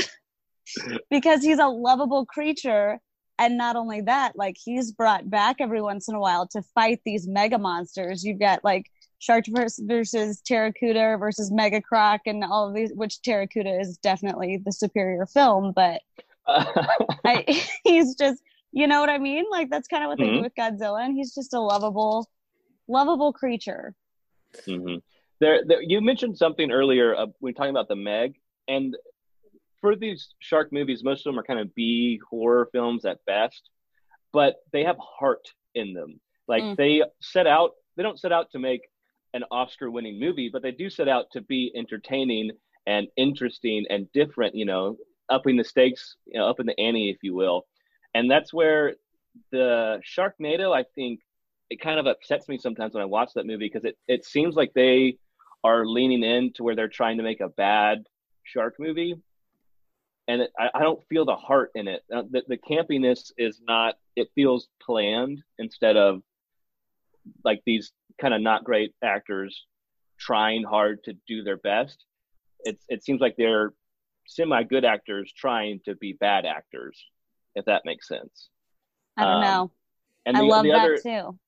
[1.10, 2.98] because he's a lovable creature.
[3.38, 7.00] And not only that, like he's brought back every once in a while to fight
[7.04, 8.24] these mega monsters.
[8.24, 8.86] You've got like
[9.18, 14.60] Shark vers- versus Pteracuda versus Mega Croc and all of these, which Pteracuda is definitely
[14.64, 16.00] the superior film, but
[16.48, 17.44] I,
[17.84, 18.40] he's just,
[18.72, 19.44] you know what I mean?
[19.50, 20.34] Like that's kind of what they Mhm.
[20.36, 22.28] do with Godzilla, and he's just a lovable,
[22.88, 23.94] lovable creature.
[24.66, 24.96] Hmm
[25.40, 28.34] There, there, you mentioned something earlier uh, when talking about the Meg,
[28.66, 28.96] and
[29.80, 33.70] for these shark movies, most of them are kind of B horror films at best,
[34.32, 36.20] but they have heart in them.
[36.48, 36.76] Like Mm.
[36.76, 38.80] they set out, they don't set out to make
[39.34, 42.50] an Oscar-winning movie, but they do set out to be entertaining
[42.86, 44.54] and interesting and different.
[44.54, 44.96] You know,
[45.28, 47.66] upping the stakes, you know, up in the ante, if you will,
[48.14, 48.94] and that's where
[49.52, 51.20] the Sharknado, I think,
[51.70, 54.54] it kind of upsets me sometimes when I watch that movie because it, it seems
[54.54, 55.18] like they
[55.64, 58.04] are leaning in to where they're trying to make a bad
[58.44, 59.16] shark movie.
[60.28, 62.02] And it, I, I don't feel the heart in it.
[62.14, 66.22] Uh, the, the campiness is not, it feels planned instead of
[67.44, 69.66] like these kind of not great actors
[70.18, 72.04] trying hard to do their best.
[72.60, 73.72] It's, it seems like they're
[74.26, 77.02] semi good actors trying to be bad actors,
[77.54, 78.48] if that makes sense.
[79.16, 79.70] I don't Um, know.
[80.26, 81.38] And I the, love the that other, too.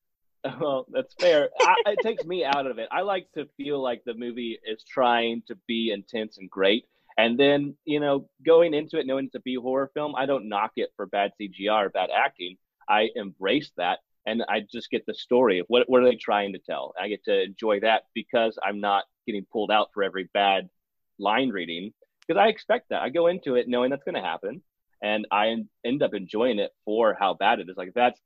[0.61, 1.51] well, that's fair.
[1.61, 2.89] I, it takes me out of it.
[2.91, 6.87] I like to feel like the movie is trying to be intense and great.
[7.19, 10.49] And then, you know, going into it knowing it's a B horror film, I don't
[10.49, 12.57] knock it for bad CGI or bad acting.
[12.89, 16.55] I embrace that and I just get the story of what, what are they trying
[16.55, 16.95] to tell.
[16.99, 20.71] I get to enjoy that because I'm not getting pulled out for every bad
[21.19, 21.93] line reading
[22.27, 23.03] because I expect that.
[23.03, 24.63] I go into it knowing that's going to happen
[25.03, 27.77] and I end up enjoying it for how bad it is.
[27.77, 28.21] Like that's,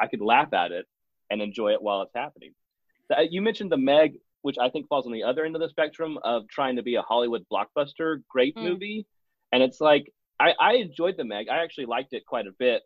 [0.00, 0.86] I could laugh at it
[1.32, 2.52] and enjoy it while it's happening.
[3.30, 6.18] You mentioned the Meg, which I think falls on the other end of the spectrum
[6.22, 8.62] of trying to be a Hollywood blockbuster, great Mm.
[8.62, 9.06] movie,
[9.50, 11.48] and it's like I, I enjoyed the Meg.
[11.48, 12.82] I actually liked it quite a bit,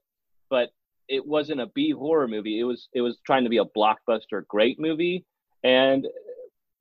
[0.50, 0.70] but
[1.08, 2.58] it wasn't a B horror movie.
[2.58, 5.24] It was it was trying to be a blockbuster, great movie,
[5.62, 6.06] and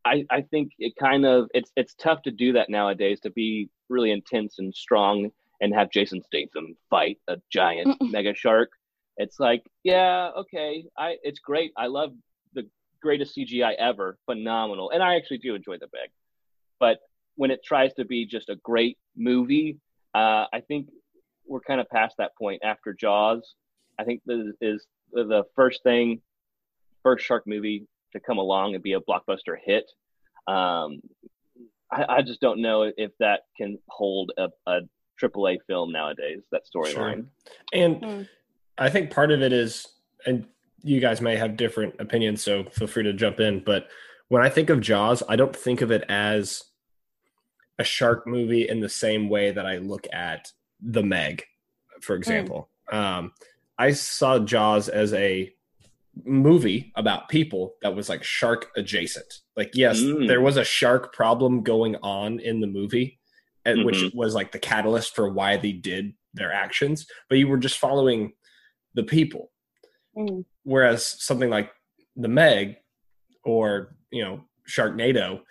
[0.04, 3.70] I I think it kind of it's it's tough to do that nowadays to be
[3.90, 8.72] really intense and strong and have Jason Statham fight a giant mega shark.
[9.18, 11.72] It's like, yeah, okay, I it's great.
[11.78, 12.12] I love
[12.54, 12.68] the
[13.02, 16.10] greatest CGI ever, phenomenal, and I actually do enjoy the big
[16.80, 17.00] But
[17.36, 19.78] when it tries to be just a great movie,
[20.14, 20.90] uh, I think
[21.48, 23.56] we're kind of past that point after Jaws.
[24.00, 26.22] I think this is the first thing,
[27.04, 29.86] first shark movie to come along and be a blockbuster hit.
[30.48, 31.02] Um,
[31.92, 34.80] I, I just don't know if that can hold a, a
[35.22, 36.42] AAA film nowadays.
[36.52, 37.28] That storyline.
[37.74, 38.28] And Mm.
[38.78, 39.88] I think part of it is,
[40.26, 40.46] and
[40.84, 43.62] you guys may have different opinions, so feel free to jump in.
[43.64, 43.88] But
[44.28, 46.64] when I think of Jaws, I don't think of it as
[47.80, 51.44] a shark movie in the same way that I look at The Meg,
[52.02, 52.70] for example.
[52.92, 53.32] Um,
[53.78, 55.54] I saw Jaws as a
[56.24, 59.42] movie about people that was like shark adjacent.
[59.58, 60.28] Like, yes, Mm.
[60.28, 63.20] there was a shark problem going on in the movie,
[63.66, 64.16] and which Mhm.
[64.16, 68.34] was like the catalyst for why they did their actions, but you were just following
[68.96, 69.52] the people.
[70.18, 70.46] Mhm.
[70.64, 71.72] Whereas something like
[72.16, 72.78] the Meg
[73.44, 75.42] or you know Sharknado,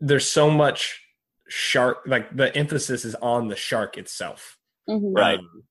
[0.00, 1.00] there's so much
[1.48, 4.58] shark like the emphasis is on the shark itself.
[4.88, 5.16] Mhm.
[5.16, 5.38] Right.
[5.38, 5.64] Um,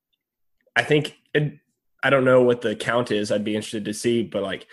[0.75, 1.59] I think it,
[2.01, 3.31] I don't know what the count is.
[3.31, 4.67] I'd be interested to see, but like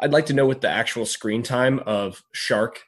[0.00, 2.82] I'd like to know what the actual screen time of shark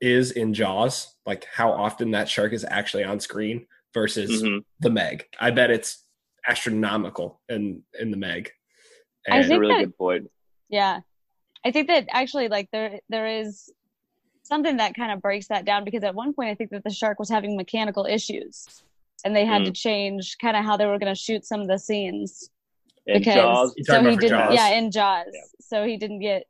[0.00, 4.64] is in Jaws, like how often that shark is actually on screen versus Mhm.
[4.80, 5.26] the Meg.
[5.38, 6.03] I bet it's
[6.48, 8.50] astronomical in in the Meg.
[9.28, 10.30] I And That's a think really that- good point.
[10.68, 11.00] Yeah.
[11.64, 13.70] I think that actually like there there is
[14.42, 16.90] something that kind of breaks that down because at one point I think that the
[16.90, 18.66] shark was having mechanical issues
[19.24, 19.66] and they had Mm.
[19.66, 22.50] to change kind of how they were going to shoot some of the scenes
[23.06, 24.54] And because Jaws, so he didn't Jaws?
[24.54, 25.40] yeah in Jaws Yeah.
[25.60, 26.44] so he didn't get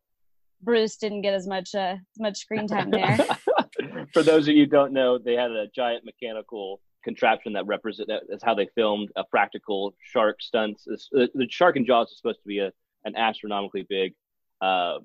[0.62, 3.18] Bruce didn't get as much uh, as much screen time there.
[4.14, 8.10] For those of you who don't know, they had a giant mechanical contraption that represent
[8.28, 10.84] that's how they filmed a practical shark stunts.
[10.84, 12.72] The, the shark in Jaws is supposed to be a
[13.04, 14.14] an astronomically big
[14.60, 14.98] uh,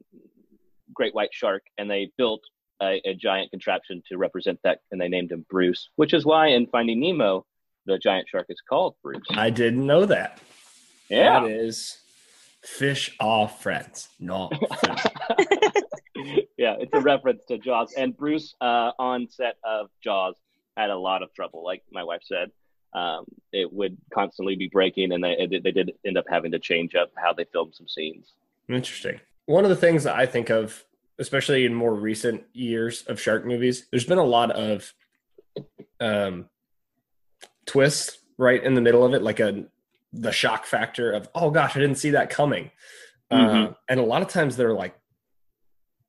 [0.94, 2.42] great white shark, and they built
[2.82, 6.48] a, a giant contraption to represent that, and they named him Bruce, which is why
[6.48, 7.46] in Finding Nemo,
[7.86, 9.22] the giant shark is called Bruce.
[9.32, 10.40] I didn't know that.
[11.10, 11.42] Yeah.
[11.42, 12.00] That is
[12.64, 15.02] fish are friends, not friends.
[16.58, 17.94] yeah, it's a reference to Jaws.
[17.98, 20.36] And Bruce uh, on set of Jaws
[20.80, 22.52] had a lot of trouble, like my wife said.
[22.94, 26.96] Um, it would constantly be breaking, and they they did end up having to change
[26.96, 28.34] up how they filmed some scenes.
[28.68, 29.20] Interesting.
[29.46, 30.84] One of the things that I think of,
[31.20, 34.92] especially in more recent years of shark movies, there's been a lot of
[36.00, 36.50] um,
[37.66, 39.66] twists right in the middle of it, like a
[40.14, 42.72] the shock factor of oh gosh, I didn't see that coming,
[43.30, 43.76] uh, Mhm.
[43.88, 44.96] and a lot of times they're like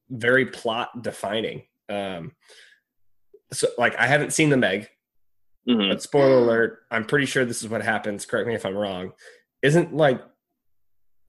[0.08, 1.64] very plot defining.
[1.90, 2.32] Um,
[3.52, 4.88] so, like I haven't seen the Meg,
[5.68, 5.90] Mhm.
[5.90, 8.24] but spoiler alert, I'm pretty sure this is what happens.
[8.26, 9.12] Correct me if I'm wrong.
[9.62, 10.20] Isn't like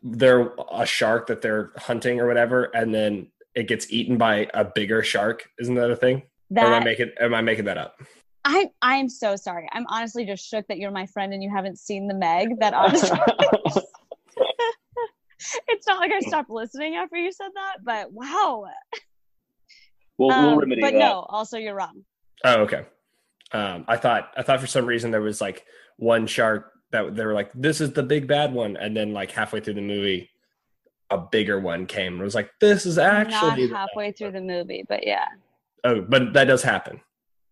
[0.04, 4.64] they're a shark that they're hunting or whatever, and then it gets eaten by a
[4.64, 5.50] bigger shark?
[5.60, 6.24] Isn't that a thing?
[6.56, 8.02] or am I making am I making that up?
[8.44, 9.70] I I'm so sorry.
[9.72, 12.60] I'm honestly just shook that you're my friend and you haven't seen the Meg.
[12.60, 13.18] That honestly
[15.68, 18.66] it's not like I stopped listening after you said that, but wow.
[20.18, 21.00] we'll, we'll Um, remedy but that.
[21.00, 22.04] no, also you're wrong.
[22.43, 22.86] Oh, okay.
[23.51, 25.65] Um, I thought I thought for some reason there was like
[25.97, 29.32] one shark that they were like, "This is the big bad one," and then like
[29.32, 30.30] halfway through the movie,
[31.10, 32.19] a bigger one came.
[32.19, 35.25] It was like, "This is actually not halfway bad through the movie, but yeah.
[35.84, 37.01] Oh, but that does happen.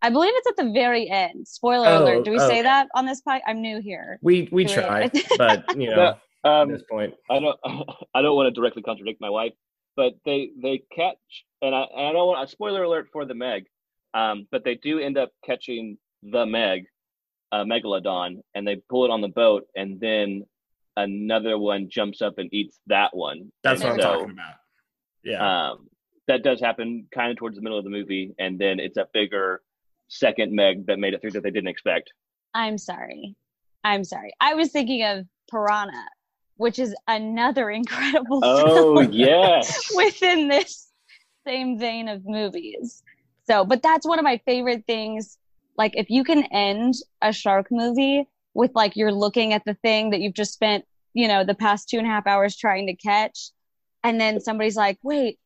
[0.02, 1.46] I believe it's at the very end.
[1.48, 2.24] Spoiler Oh, alert.
[2.26, 2.48] Do we okay.
[2.48, 3.42] say that on this podcast?
[3.48, 4.20] I'm new here.
[4.22, 5.28] We we Do try, it.
[5.38, 7.60] but you know, at Um, this point, I don't
[8.14, 9.52] I don't want to directly contradict my wife,
[9.98, 11.18] but they they catch
[11.62, 13.66] and I and I don't want a spoiler alert for the Meg,
[14.14, 16.86] um, but they do end up catching the Meg,
[17.52, 20.44] uh, megalodon, and they pull it on the boat, and then
[20.98, 23.52] another one jumps up and eats that one.
[23.64, 24.54] that's And what I'm talking about.
[25.24, 25.70] Yeah.
[25.72, 25.88] Um,
[26.28, 29.08] that does happen kind of towards the middle of the movie, and then it's a
[29.14, 29.62] bigger
[30.10, 32.12] second Meg that made it through that they didn't expect.
[32.54, 33.36] I'm sorry.
[33.84, 34.34] I'm sorry.
[34.42, 36.06] I was thinking of Piranha,
[36.58, 39.90] which is another incredible Oh yes.
[39.96, 40.88] within this
[41.48, 43.02] same vein of movies.
[43.50, 45.38] So, but that's one of my favorite things.
[45.78, 50.12] Like, if you can end a shark movie with like you're looking at the thing
[50.12, 52.94] that you've just spent, you know, the past two and a half hours trying to
[52.96, 53.50] catch,
[54.04, 55.40] and then somebody's like, wait,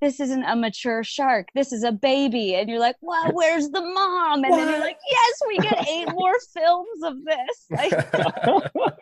[0.00, 1.48] this isn't a mature shark.
[1.54, 2.54] This is a baby.
[2.54, 4.44] And you're like, well, where's the mom?
[4.44, 7.66] And then you're like, yes, we get eight more films of this.
[7.70, 7.90] Like,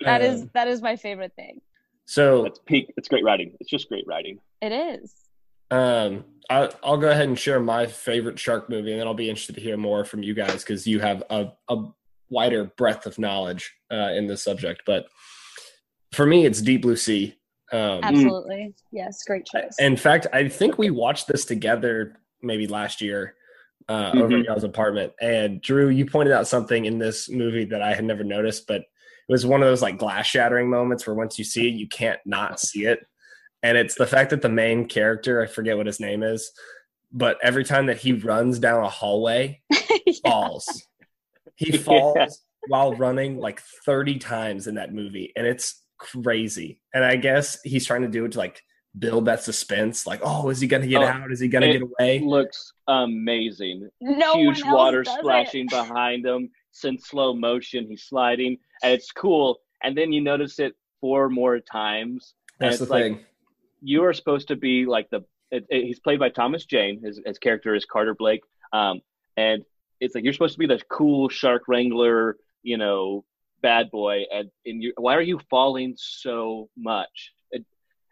[0.00, 1.60] that is Um, that is my favorite thing.
[2.06, 2.92] so That's peak.
[2.96, 3.54] It's great writing.
[3.60, 4.40] It's just great writing.
[4.60, 5.14] It is.
[5.72, 9.30] Um, I, I'll go ahead and share my favorite shark movie, and then I'll be
[9.30, 11.84] interested to hear more from you guys because you have a, a
[12.28, 14.82] wider breadth of knowledge uh, in this subject.
[14.84, 15.06] But
[16.12, 17.34] for me, it's Deep Blue Sea.
[17.72, 18.74] Um, Absolutely.
[18.90, 19.76] Yes, great choice.
[19.78, 23.34] in fact, I think we watched this together maybe last year
[23.88, 25.14] uh, over at y'all's apartment.
[25.22, 28.82] And Drew, you pointed out something in this movie that I had never noticed, but
[28.82, 28.86] it
[29.30, 32.20] was one of those like glass shattering moments where once you see it, you can't
[32.26, 33.06] not see it.
[33.62, 36.50] And it's the fact that the main character, I forget what his name is,
[37.12, 39.60] but every time that he runs down a hallway,
[40.24, 40.86] falls.
[41.56, 42.26] He falls Yeah.
[42.68, 46.80] while running like 30 times in that movie, and it's crazy.
[46.92, 48.62] And I guess he's trying to do it to like
[48.98, 51.30] build that suspense, like, oh, is he gonna get Oh, out?
[51.32, 52.18] Is he gonna it- get away?
[52.20, 53.88] looks amazing.
[54.00, 55.20] no Huge water does it.
[55.20, 56.50] splashing behind him.
[56.70, 57.86] It's in slow motion.
[57.88, 59.60] He's sliding, and it's cool.
[59.84, 62.34] And then you notice it four more times.
[62.60, 63.20] And That's the like thing.
[63.82, 65.20] You are supposed to be like the.
[65.50, 67.02] It, it- he's played by Thomas Jane.
[67.04, 68.42] His, his character is Carter Blake,
[68.72, 69.00] um,
[69.36, 69.62] and
[70.00, 73.24] it's like you're supposed to be the cool shark wrangler, you know,
[73.60, 77.32] bad boy, and, and you why are you falling so much?
[77.50, 77.64] It,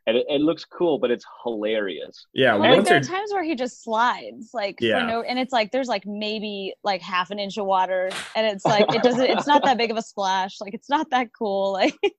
[0.06, 2.26] and it, it looks cool, but it's hilarious.
[2.34, 5.06] Yeah, Well, like there are times where he just slides, like for Yeah.
[5.06, 8.64] no, and it's like there's like maybe like half an inch of water, and it's
[8.66, 11.72] like it doesn't, it's not that big of a splash, like it's not that cool,
[11.72, 11.96] like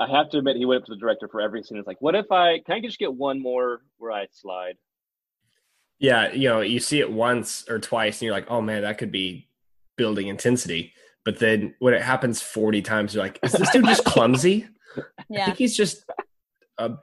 [0.00, 1.78] I have to admit, he went up to the director for every scene.
[1.78, 4.76] It's like, what if I can I just get one more where I slide?
[6.02, 8.98] yeah, you know, you see it once or twice, and you're like, oh man, that
[8.98, 9.48] could be
[9.96, 10.92] building intensity.
[11.24, 14.66] But then when it happens 40 times, you're like, is this dude just clumsy?
[14.96, 15.44] I yeah.
[15.46, 16.04] think he's just.
[16.76, 16.96] Uh,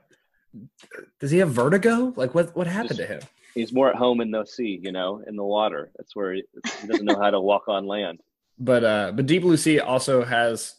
[1.18, 2.12] does he have vertigo?
[2.14, 3.22] Like, what what happened to him?
[3.54, 5.90] He's more at home in the sea, you know, in the water.
[5.96, 6.44] That's where he,
[6.82, 8.20] he doesn't know how to walk on land.
[8.58, 10.74] But uh, but Deep Blue Sea also has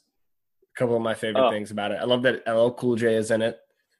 [0.75, 1.51] a couple of my favorite Oh.
[1.51, 1.95] things about it.
[2.01, 3.59] I love that LL Cool J is in it.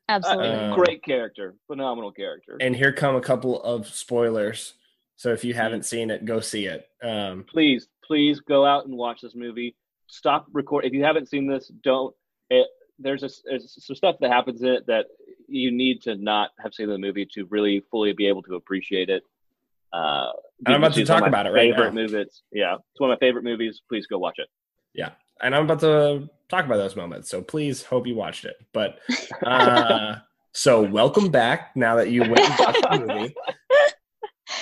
[0.10, 0.49] Absolutely.
[0.49, 2.57] Uh, Great character, phenomenal character.
[2.60, 4.73] And here come a couple of spoilers.
[5.15, 6.88] So if you haven't seen it, go see it.
[7.03, 9.75] Um, please, please go out and watch this movie.
[10.07, 10.84] Stop record.
[10.86, 12.13] If you haven't seen this, don't.
[12.49, 12.67] It,
[12.99, 15.05] there's, a, there's some stuff that happens in it that
[15.47, 19.10] you need to not have seen the movie to really fully be able to appreciate
[19.10, 19.23] it.
[19.93, 20.31] Uh,
[20.65, 22.01] And I'm about to talk about it right favorite now.
[22.01, 22.41] Movies.
[22.51, 23.81] Yeah, it's one of my favorite movies.
[23.88, 24.47] Please go watch it.
[25.41, 27.30] And I'm about to talk about those moments.
[27.30, 28.56] So please hope you watched it.
[28.73, 28.99] But
[29.45, 30.15] uh,
[30.54, 33.36] so welcome back now that you went and watched the movie.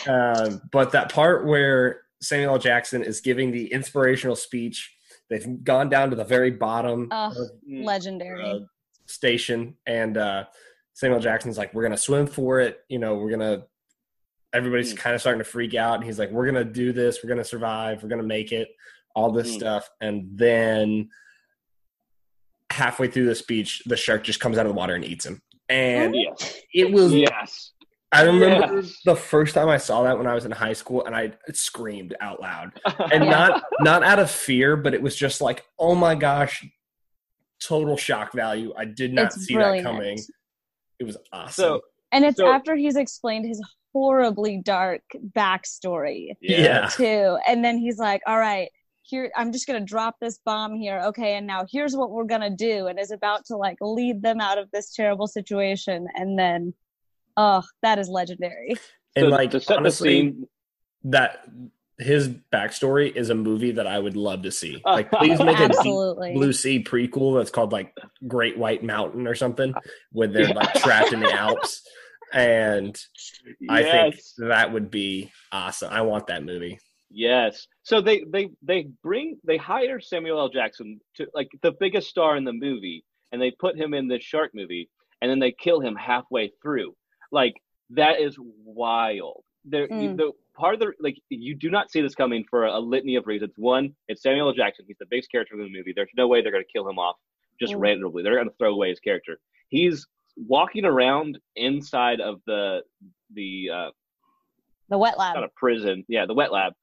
[0.07, 2.59] Um, but that part where Samuel L.
[2.59, 4.95] Jackson is giving the inspirational speech,
[5.29, 7.35] they've gone down to the very bottom Oh, of
[7.67, 8.43] legendary.
[8.43, 8.59] uh,
[9.07, 10.45] station, and uh,
[10.93, 12.79] Samuel Jackson's like, "We're gonna swim for it.
[12.87, 13.63] You know, we're gonna."
[14.53, 14.97] Everybody's Mm.
[14.97, 17.23] kind of starting to freak out, and he's like, "We're gonna do this.
[17.23, 18.01] We're gonna survive.
[18.03, 18.69] We're gonna make it."
[19.15, 19.55] All this Mm.
[19.55, 21.09] stuff, and then
[22.71, 25.41] halfway through the speech, the shark just comes out of the water and eats him.
[25.67, 26.61] And Yes.
[26.73, 27.13] it was.
[27.13, 27.71] Yes.
[28.11, 28.99] I remember Yes.
[29.05, 32.15] the first time I saw that when I was in high school, and I screamed
[32.21, 32.79] out loud
[33.11, 36.65] and not not out of fear, but it was just like, oh my gosh,
[37.61, 38.73] total shock value.
[38.77, 39.83] I did not It's see brilliant.
[39.85, 40.19] that coming.
[40.99, 41.51] It was awesome.
[41.63, 43.61] so And it's So- after he's explained his
[43.93, 45.01] horribly dark
[45.35, 46.87] backstory yeah.
[46.87, 47.37] too.
[47.47, 48.69] And then he's like, all right,
[49.09, 51.01] here, I'm just going to drop this bomb here.
[51.07, 51.35] Okay.
[51.35, 52.87] And now here's what we're going to do.
[52.87, 56.07] And is about to like lead them out of this terrible situation.
[56.15, 56.73] And then,
[57.37, 58.75] oh, that is legendary.
[59.15, 60.47] and so like to set honestly, the scene,
[61.05, 61.45] that
[61.97, 64.81] his backstory is a movie that I would love to see.
[64.85, 67.93] Like, please make a Blue Sea prequel that's called like
[68.27, 69.73] Great White Mountain or something,
[70.11, 71.81] where they're like trapped in the Alps.
[72.33, 72.99] And
[73.69, 75.91] I think that would be awesome.
[75.91, 76.79] I want that movie.
[77.09, 77.67] Yes.
[77.89, 80.49] So they they they bring they hire Samuel L.
[80.49, 84.21] Jackson to like the biggest star in the movie, and they put him in this
[84.23, 84.89] shark movie,
[85.21, 86.93] and then they kill him halfway through.
[87.31, 87.55] Like
[88.01, 89.43] that is wild.
[89.65, 90.17] There, you, Mm.
[90.17, 93.25] the part of the like you do not see this coming for a, litany of
[93.25, 93.53] reasons.
[93.57, 94.53] One, it's Samuel L.
[94.53, 94.85] Jackson.
[94.87, 95.91] He's the biggest character in the movie.
[95.95, 97.15] There's no way they're going to kill him off
[97.59, 97.79] just Mm.
[97.81, 98.21] randomly.
[98.21, 99.39] They're going to throw away his character.
[99.69, 100.05] He's
[100.37, 102.83] walking around inside of the
[103.33, 103.89] the uh,
[104.89, 105.33] the wet lab.
[105.33, 106.03] not a prison.
[106.07, 106.73] Yeah, the wet lab.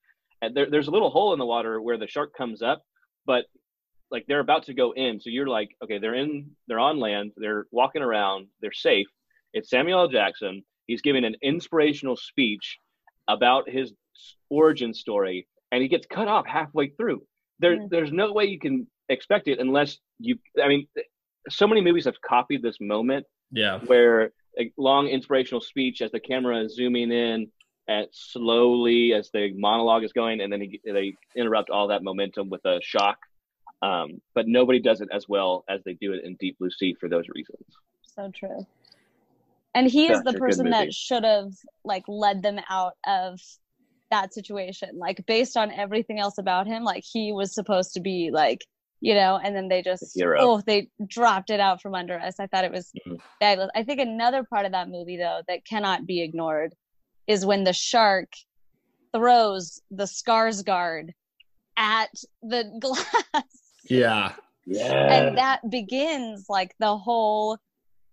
[0.43, 2.83] And there, there's a little hole in the water where the shark comes up,
[3.25, 3.47] but
[4.11, 5.21] like they're about to go in.
[5.21, 9.07] So you're like, okay, they're in, they're on land, they're walking around, they're safe.
[9.53, 10.09] It's Samuel L.
[10.09, 10.63] Jackson.
[10.87, 12.79] He's giving an inspirational speech
[13.29, 13.93] about his
[14.51, 17.23] origin story, and he gets cut off halfway through.
[17.59, 17.89] There, Mm.
[17.91, 20.39] there's no way you can expect it unless you.
[20.63, 20.87] I mean,
[21.49, 23.81] so many movies have copied this moment Yeah.
[23.81, 27.51] where a long inspirational speech as the camera is zooming in
[27.89, 32.51] at slowly as the monologue is going and then he, they interrupt all that momentum
[32.51, 33.19] with a shock.
[33.83, 36.95] Um, but nobody does it as well as they do it in deep blue sea
[36.99, 37.65] for those reasons.
[38.03, 38.67] So true.
[39.75, 41.51] And he is the person that should have
[41.85, 43.39] like led them out of
[44.11, 44.99] that situation.
[44.99, 48.65] Like based on everything else about him like he was supposed to be like
[49.03, 52.41] you know and then they just oh they dropped it out from under us.
[52.41, 53.21] I thought it was Mhm.
[53.41, 53.71] fabulous.
[53.75, 56.75] I think another part of that movie though that cannot be ignored
[57.27, 58.33] is when the shark
[59.15, 61.11] throws the Skarsgård
[61.77, 62.11] at
[62.43, 63.45] the glass
[63.85, 64.33] Yeah.
[64.67, 67.59] yeah and that begins like the whole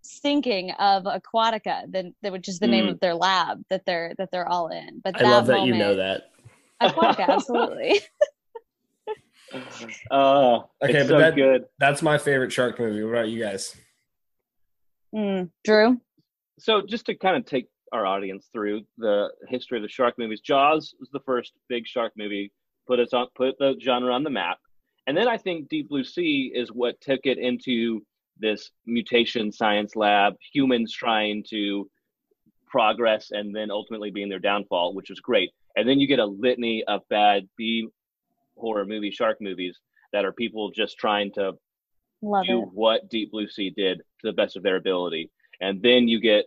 [0.01, 2.91] sinking of aquatica the, the, which is the name Mm.
[2.91, 5.95] of their lab that they're that they're all in but I love that you know
[5.95, 6.23] that.
[6.81, 8.01] aquatica absolutely
[10.11, 13.03] oh Okay, it's but so that- good That's my favorite shark movie.
[13.03, 13.75] What about you guys?
[15.15, 15.49] Mm.
[15.63, 15.99] drew
[16.59, 20.41] so just to kind of take our audience through the history of the shark movies
[20.41, 22.51] jaws was the first big shark movie
[22.87, 24.57] put us on put the genre on the map
[25.07, 28.01] and then i think deep blue sea is what took it into
[28.39, 31.89] this mutation science lab humans trying to
[32.67, 36.25] progress and then ultimately being their downfall which was great and then you get a
[36.25, 37.87] litany of bad B
[38.55, 39.79] horror movie shark movies
[40.11, 41.53] that are people just trying to
[42.21, 42.69] Love do it.
[42.73, 45.29] what Deep Blue Sea did to the best of their ability.
[45.59, 46.45] And then you get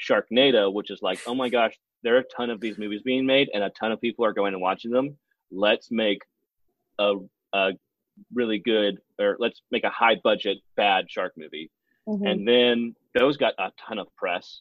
[0.00, 3.26] Sharknado, which is like, oh my gosh, there are a ton of these movies being
[3.26, 5.16] made, and a ton of people are going and watching them.
[5.50, 6.20] Let's make
[6.98, 7.14] a,
[7.52, 7.72] a
[8.32, 11.70] really good, or let's make a high budget bad shark movie.
[12.08, 12.30] Mhm.
[12.30, 14.60] And then those got a ton of press.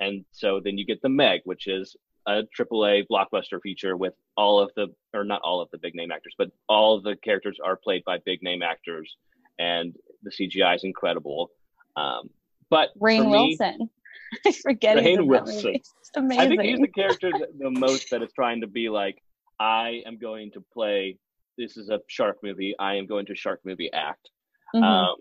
[0.00, 4.60] And so then you get the Meg, which is a AAA blockbuster feature with all
[4.60, 7.58] of the, or not all of the big name actors, but all of the characters
[7.64, 9.16] are played by big name actors,
[9.58, 11.50] and the CGI is incredible.
[11.96, 12.30] Um,
[12.68, 13.90] but Rain me, Wilson.
[14.46, 15.76] I forget he's Rainn in that Wilson.
[16.16, 16.40] amazing.
[16.40, 19.22] I think he's the character the most that is trying to be like,
[19.58, 21.18] I am going to play.
[21.58, 22.74] This is a shark movie.
[22.78, 24.28] I am going to shark movie act.
[24.74, 24.82] Mhm.
[24.82, 25.16] Um,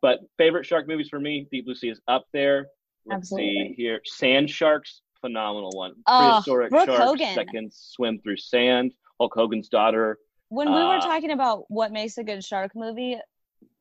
[0.00, 2.66] but favorite shark movies for me, Deep Blue Sea is up there.
[3.06, 4.00] Let's see here.
[4.04, 5.94] Sand Sharks, phenomenal one.
[6.06, 7.34] Oh, Prehistoric Brooke sharks Hogan.
[7.36, 8.92] that can swim through sand.
[9.20, 10.18] Hulk Hogan's daughter.
[10.48, 13.16] when we were uh, talking about what makes a good shark movie,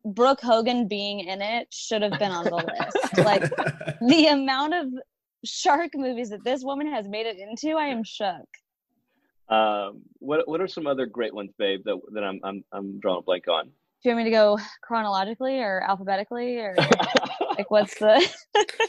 [0.06, 2.98] Brooke Hogan being in it should have been on the list.
[3.18, 3.42] Like
[4.02, 4.88] the amount of
[5.46, 8.48] shark movies that this woman has made it into, I am shook.
[9.50, 11.82] Um, what what are some other great ones, babe?
[11.86, 13.66] That that I'm I'm I'm drawing a blank on.
[13.66, 16.76] Do you want me to go chronologically or alphabetically or
[17.58, 18.28] like what's the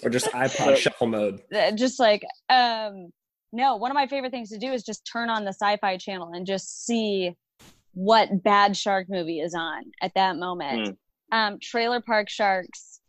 [0.03, 1.43] or just iPod shuffle mode.
[1.55, 3.13] uh, just like um
[3.53, 6.31] no one of my favorite things to do is just turn on the sci-fi channel
[6.33, 7.37] and just see
[7.93, 10.97] what bad shark movie is on at that moment
[11.33, 13.01] um trailer park sharks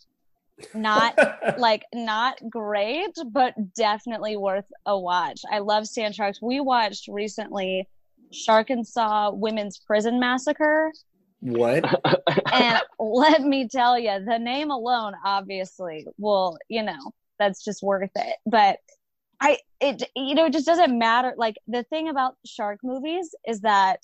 [0.73, 1.17] not
[1.57, 7.87] like not great but definitely worth a watch i love sand sharks we watched recently
[8.31, 10.91] Sharkansas women's prison massacre
[11.43, 11.83] what?
[12.53, 18.11] and let me tell you, the name alone obviously will, you know, that's just worth
[18.15, 18.35] it.
[18.45, 18.77] But
[19.41, 21.33] I, it, you know, it just doesn't matter.
[21.35, 23.99] Like the thing about shark movies is that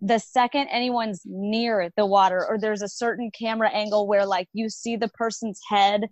[0.00, 4.68] the second anyone's near the water or there's a certain camera angle where like you
[4.68, 6.08] see the person's head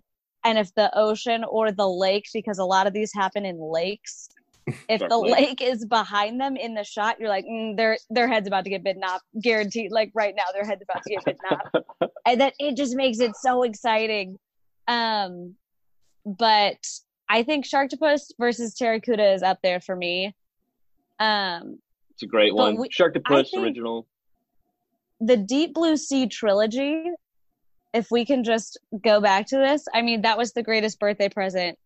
[0.47, 4.29] and if the ocean or the lake, because a lot of these happen in lakes,
[4.89, 5.61] if the lake.
[5.61, 8.83] is behind them in the shot, you're like, mm, their their head's about to get
[8.83, 9.91] bitten off, guaranteed.
[9.91, 13.19] Like right now, their head's about to get bitten off, and that it just makes
[13.19, 14.37] it so exciting.
[14.87, 15.55] Um,
[16.25, 16.77] but
[17.29, 20.33] I think Sharktopus versus Pteracuda is up there for me.
[21.19, 21.79] Um,
[22.17, 22.77] It's a great one.
[22.77, 24.07] we- Sharktopus I think- original.
[25.19, 27.11] the Deep Blue Sea trilogy.
[27.93, 31.29] If we can just go back to this, I mean, that was the greatest birthday
[31.29, 31.77] present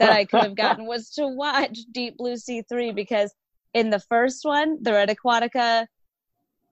[0.00, 3.32] that I could have gotten was to watch Deep Blue Sea 3 because
[3.74, 5.86] in the first one, the Red Aquatica,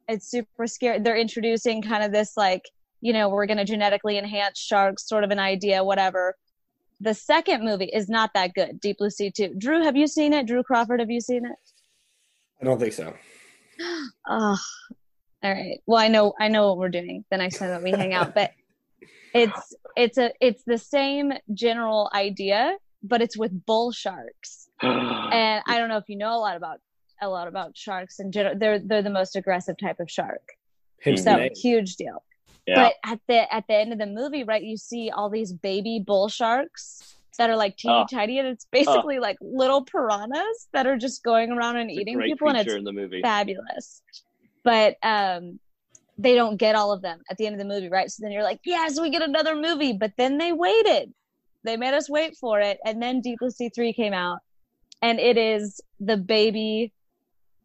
[0.09, 0.99] it's super scary.
[0.99, 2.68] They're introducing kind of this like,
[3.01, 6.37] you know, we're going to genetically enhance sharks sort of an idea, whatever.
[7.01, 9.55] The second movie is not that good, Deep Blue Sea 2.
[9.57, 10.47] Drew, have you seen it?
[10.47, 11.57] Drew Crawford, have you seen it?
[12.62, 13.12] I don't think so.
[14.28, 14.56] Oh,
[15.42, 15.80] all right.
[15.86, 18.34] Well, I know I know what we're doing the next time that we hang out,
[18.34, 18.52] but
[19.34, 24.68] it's it's a it's the same general idea, but it's with bull sharks.
[24.82, 26.78] And I don't know if you know a lot about
[27.20, 28.56] a lot about sharks in general.
[28.56, 30.42] They're they're the most aggressive type of shark.
[31.16, 31.50] So name.
[31.56, 32.22] huge deal.
[32.66, 32.74] yeah.
[32.74, 36.02] But at the at the end of the movie, right, you see all these baby
[36.04, 38.07] bull sharks that are like teeny Oh.
[38.11, 42.49] tiny, and it's basically like little piranhas that are just going around and eating people,
[42.49, 43.22] and it's in the movie.
[43.22, 44.03] fabulous.
[44.64, 45.59] But um
[46.18, 48.11] they don't get all of them at the end of the movie, right?
[48.11, 49.95] So then you're like, yes, we get another movie.
[49.95, 51.12] But then they waited.
[51.64, 52.78] They made us wait for it.
[52.85, 54.39] And then Deep Blue Sea 3 came out.
[55.01, 56.93] And it is the baby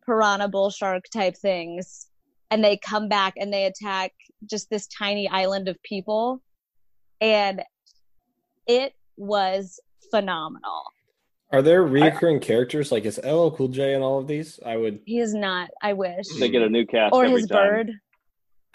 [0.05, 2.07] piranha bull shark type things.
[2.49, 4.13] And they come back and they attack
[4.49, 6.41] just this tiny island of people.
[7.19, 7.61] And
[8.65, 9.79] it was
[10.11, 10.83] phenomenal.
[11.51, 14.59] Are there reoccurring characters like is LL Cool J in all of these?
[14.65, 14.99] I would.
[15.05, 16.25] He is not, I wish.
[16.39, 17.69] They get a new cast Or every his time.
[17.69, 17.91] bird.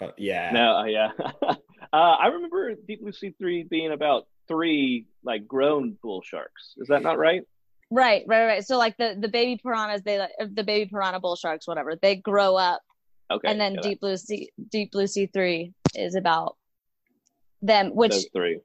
[0.01, 0.51] Uh, yeah.
[0.51, 1.09] No, uh, yeah.
[1.43, 1.55] uh,
[1.95, 6.73] I remember Deep Blue Sea three being about three like grown bull sharks.
[6.77, 7.43] Is that not right?
[7.91, 8.65] Right, right, right.
[8.65, 11.95] So like the the baby piranhas, they like the baby piranha bull sharks, whatever.
[12.01, 12.81] They grow up,
[13.31, 13.47] Okay.
[13.47, 16.57] and then yeah, Deep Blue Sea Deep Blue Sea three is about
[17.61, 17.91] them.
[17.95, 18.59] Which those three.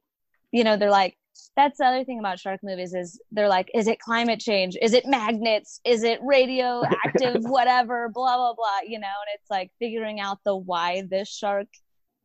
[0.51, 1.14] you know they're like.
[1.57, 4.76] That's the other thing about shark movies is they're like, is it climate change?
[4.80, 5.80] Is it magnets?
[5.84, 7.43] Is it radioactive?
[7.45, 8.80] whatever, blah blah blah.
[8.86, 11.68] You know, and it's like figuring out the why this shark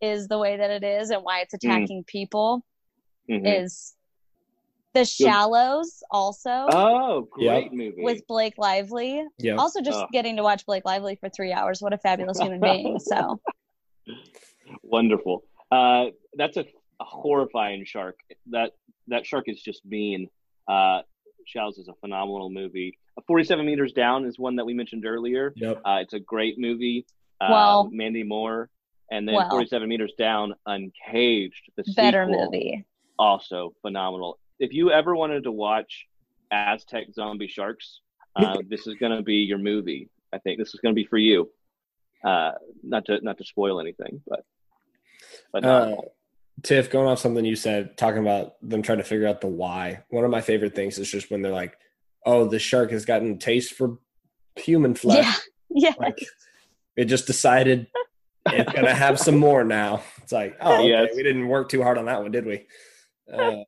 [0.02, 2.66] is the way that it is and why it's attacking people
[3.30, 3.64] Mhm.
[3.66, 3.96] is
[4.94, 7.72] the shallows also Oh, great Yep.
[7.72, 8.04] movie.
[8.04, 9.24] with Blake Lively.
[9.40, 9.56] Yeah.
[9.56, 10.08] Also, just Oh.
[10.12, 11.82] getting to watch Blake Lively for three hours.
[11.82, 13.00] What a fabulous human being.
[13.00, 13.40] So,
[14.84, 15.44] Wonderful.
[15.72, 16.62] Uh, that's a,
[17.00, 18.20] a horrifying shark.
[18.48, 18.74] That
[19.08, 20.30] that shark is just mean.
[20.68, 21.02] Uh,
[21.46, 22.98] Shallows is a phenomenal movie.
[23.18, 25.52] Uh, 47 Meters Down is one that we mentioned earlier.
[25.58, 25.82] Yep.
[25.86, 27.06] Uh, it's a great movie.
[27.42, 28.70] Uh, Well- Mandy Moore.
[29.12, 29.50] And then Well.
[29.50, 32.86] 47 Meters Down, Uncaged, the Better sequel, movie.
[33.20, 34.40] also phenomenal.
[34.60, 36.08] If you ever wanted to watch
[36.52, 38.00] Aztec zombie sharks,
[38.38, 40.10] uh, this is going to be your movie.
[40.32, 41.52] I think this is going to be for you.
[42.24, 44.46] Uh, not to not to spoil anything, but
[45.52, 46.12] but Uh, no.
[46.64, 50.04] Tiff, going off something you said, talking about them trying to figure out the why.
[50.10, 51.78] One of my favorite things is just when they're like,
[52.26, 53.98] "Oh, the shark has gotten a taste for
[54.56, 55.26] human flesh.
[55.26, 55.34] Yeah.
[55.76, 55.94] Yeah.
[55.98, 56.20] Like
[56.96, 57.88] it just decided
[58.46, 61.10] it's gonna have some more now." It's like, oh, okay, Yes.
[61.16, 62.68] we didn't work too hard on that one, did we?
[63.32, 63.64] Uh,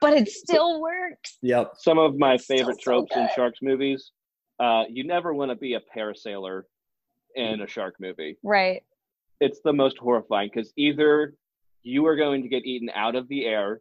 [0.00, 1.38] But it still works.
[1.40, 1.72] yep.
[1.78, 4.10] some of my Still favorite so tropes in sharks movies.
[4.58, 6.62] Uh, you never want to be a parasailer
[7.36, 8.36] in a shark movie.
[8.42, 8.82] Right.
[9.40, 11.34] It's the most horrifying because either
[11.82, 13.78] you are going to get eaten out of the air,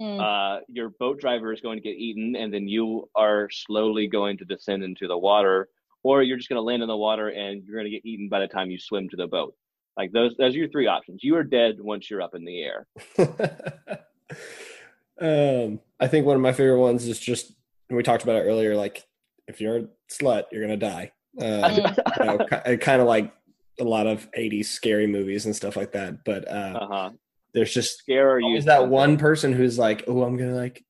[0.00, 0.20] Mm.
[0.20, 4.38] uh, your boat driver is going to get eaten, and then you are slowly going
[4.38, 5.68] to descend into the water,
[6.04, 8.28] or you're just going to land in the water and you're going to get eaten
[8.28, 9.56] by the time you swim to the boat.
[9.96, 11.24] Like those, those are your three options.
[11.24, 12.86] You are dead once you're up in the air.
[15.20, 17.52] um, I think one of my favorite ones is just
[17.90, 18.76] we talked about it earlier.
[18.76, 19.04] Like,
[19.48, 21.10] if you're a slut, you're gonna die.
[21.40, 21.72] Um,
[22.22, 22.38] you know,
[22.78, 23.32] kind of like
[23.80, 26.24] a lot of '80s scary movies and stuff like that.
[26.24, 27.10] But uh, Uh huh.
[27.54, 28.46] There's just Scare you.
[28.46, 30.84] always that one person who's like, "Oh, I'm gonna like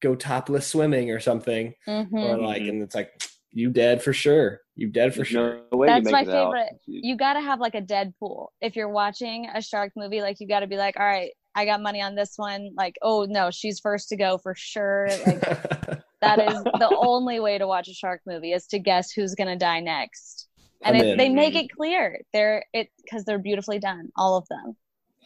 [0.00, 2.12] go topless swimming or something," Mhm.
[2.12, 2.68] or like, Mhm.
[2.68, 3.10] and it's like,
[3.52, 4.60] "You dead for sure.
[4.74, 6.52] You dead for sure." no way That's my it out.
[6.54, 6.80] favorite.
[6.86, 8.48] You got to have like a Deadpool.
[8.60, 11.64] If you're watching a shark movie, like you got to be like, all right, I
[11.64, 12.70] got money on this one.
[12.76, 15.08] Like, oh no, she's first to go for sure.
[15.26, 15.40] Like
[16.20, 19.56] that is the only way to watch a shark movie is to guess who's gonna
[19.56, 20.46] die next.
[20.82, 22.20] And it, they make it clear.
[22.32, 24.76] They're it because they're beautifully done, all of them.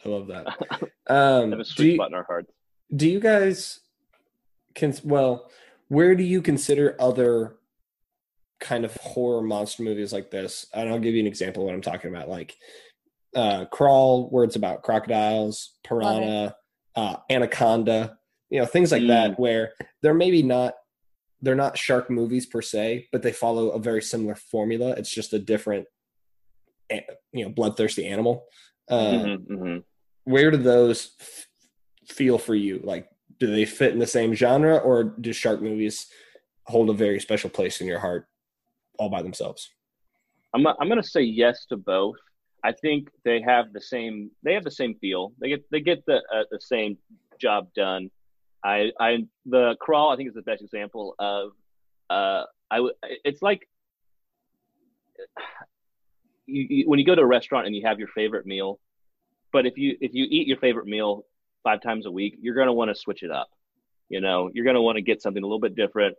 [0.05, 0.47] I love that.
[1.07, 2.51] Have Um, a do sweet you, spot in our hearts.
[2.95, 3.79] do you guys
[4.75, 5.49] can well
[5.89, 7.55] where do you consider other
[8.59, 11.75] kind of horror monster movies like this and i'll give you an example of what
[11.75, 12.55] i'm talking about like
[13.35, 16.55] uh crawl where it's about crocodiles piranha
[16.95, 18.17] uh anaconda
[18.49, 20.73] you know things like that where they're maybe not
[21.41, 25.33] they're not shark movies per se but they follow a very similar formula it's just
[25.33, 25.85] a different
[26.89, 28.45] you know bloodthirsty animal
[28.89, 29.83] uh, Mhm, mhm.
[30.23, 31.47] Where do those f-
[32.07, 32.79] feel for you?
[32.83, 33.09] Like,
[33.39, 36.07] do they fit in the same genre, or do shark movies
[36.65, 38.27] hold a very special place in your heart
[38.97, 39.69] all by themselves?
[40.53, 42.15] I'm I'm gonna say yes to both.
[42.63, 45.33] I think they have the same they have the same feel.
[45.39, 46.97] They get they get the uh, the same
[47.39, 48.09] job done.
[48.63, 51.51] I I the crawl I think is the best example of
[52.09, 53.67] uh I it's like
[56.45, 58.79] you, you, when you go to a restaurant and you have your favorite meal,
[59.53, 61.25] but if you if you eat your favorite meal
[61.63, 63.47] five times a week, you're gonna want to switch it up.
[64.09, 66.17] You know, you're gonna want to get something a little bit different,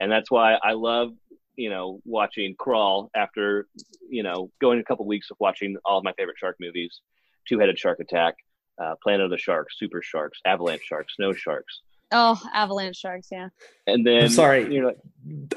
[0.00, 1.10] and that's why I love
[1.56, 3.66] you know watching Crawl after
[4.08, 7.00] you know going a couple weeks of watching all of my favorite shark movies,
[7.46, 8.36] Two Headed Shark Attack,
[8.80, 13.48] uh, Planet of the Sharks, Super Sharks, Avalanche Sharks, Snow Sharks, Oh, avalanche sharks, yeah.
[13.86, 14.72] and then I'm sorry.
[14.74, 14.92] you know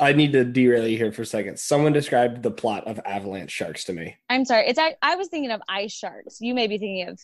[0.02, 1.58] I need to derail you here for a second.
[1.60, 4.18] Someone described the plot of Avalanche Sharks to me.
[4.30, 4.68] I'm sorry.
[4.68, 6.41] It's I, I was thinking of ice sharks.
[6.41, 7.20] You may be thinking of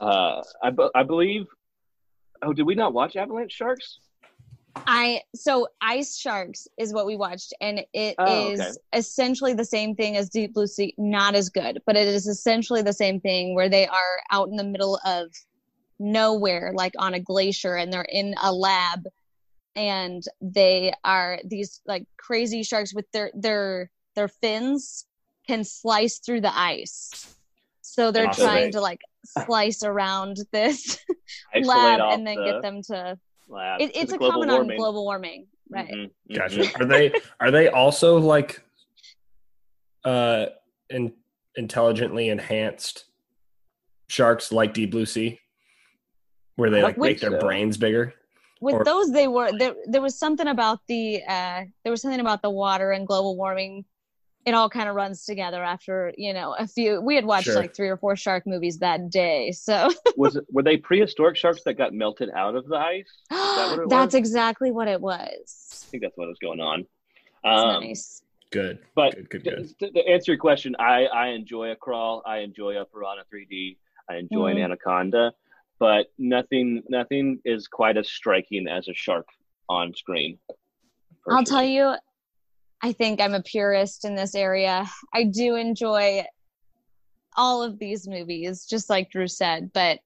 [0.00, 1.46] uh, I be- I believe.
[2.42, 4.00] Oh, did we not watch Avalanche Sharks?
[4.86, 8.70] I so ice sharks is what we watched, and it is Oh, okay.
[8.94, 10.94] essentially the same thing as Deep Blue Sea.
[10.96, 14.56] Not as good, but it is essentially the same thing where they are out in
[14.56, 15.26] the middle of
[16.00, 19.04] nowhere, like on a glacier, and they're in a lab,
[19.76, 25.06] and they are these like crazy sharks with their their their fins
[25.46, 27.36] can slice through the ice.
[27.82, 28.46] So they're Awesome.
[28.46, 30.98] trying to like slice around this
[31.54, 34.70] lab and then the get them to lab it, it's the a global comment warming.
[34.72, 36.36] on global warming right Mhm, mhm.
[36.36, 36.70] Gotcha.
[36.80, 38.62] are they are they also like
[40.04, 40.46] uh
[40.88, 41.12] in,
[41.56, 43.04] intelligently enhanced
[44.08, 45.38] sharks like Deep Blue Sea,
[46.56, 48.14] where they like don't make their brains bigger?
[48.60, 52.20] with Or- those they were there there was something about the uh there was something
[52.20, 53.86] about the water and global warming
[54.44, 57.54] it all kind of runs together after you know a few we had watched Sure.
[57.54, 61.62] like three or four shark movies that day so was it, were they prehistoric sharks
[61.64, 63.08] that got melted out of the ice?
[63.30, 64.14] that that's was?
[64.14, 66.84] exactly what it was I think that's what was going on.
[67.42, 68.80] That's Um, nice Good.
[68.94, 69.78] But good, good, to, good.
[69.78, 72.20] to- to answer your question, I, I enjoy a crawl.
[72.26, 73.76] I enjoy a Piranha 3D.
[74.10, 74.56] I enjoy Mhm.
[74.56, 75.32] an Anaconda,
[75.80, 79.26] but nothing nothing is quite as striking as a shark
[79.68, 80.38] on screen.
[81.28, 81.94] I'll tell you,
[82.82, 84.88] I think I'm a purist in this area.
[85.12, 86.24] I do enjoy
[87.36, 89.98] all of these movies, just like Drew said, but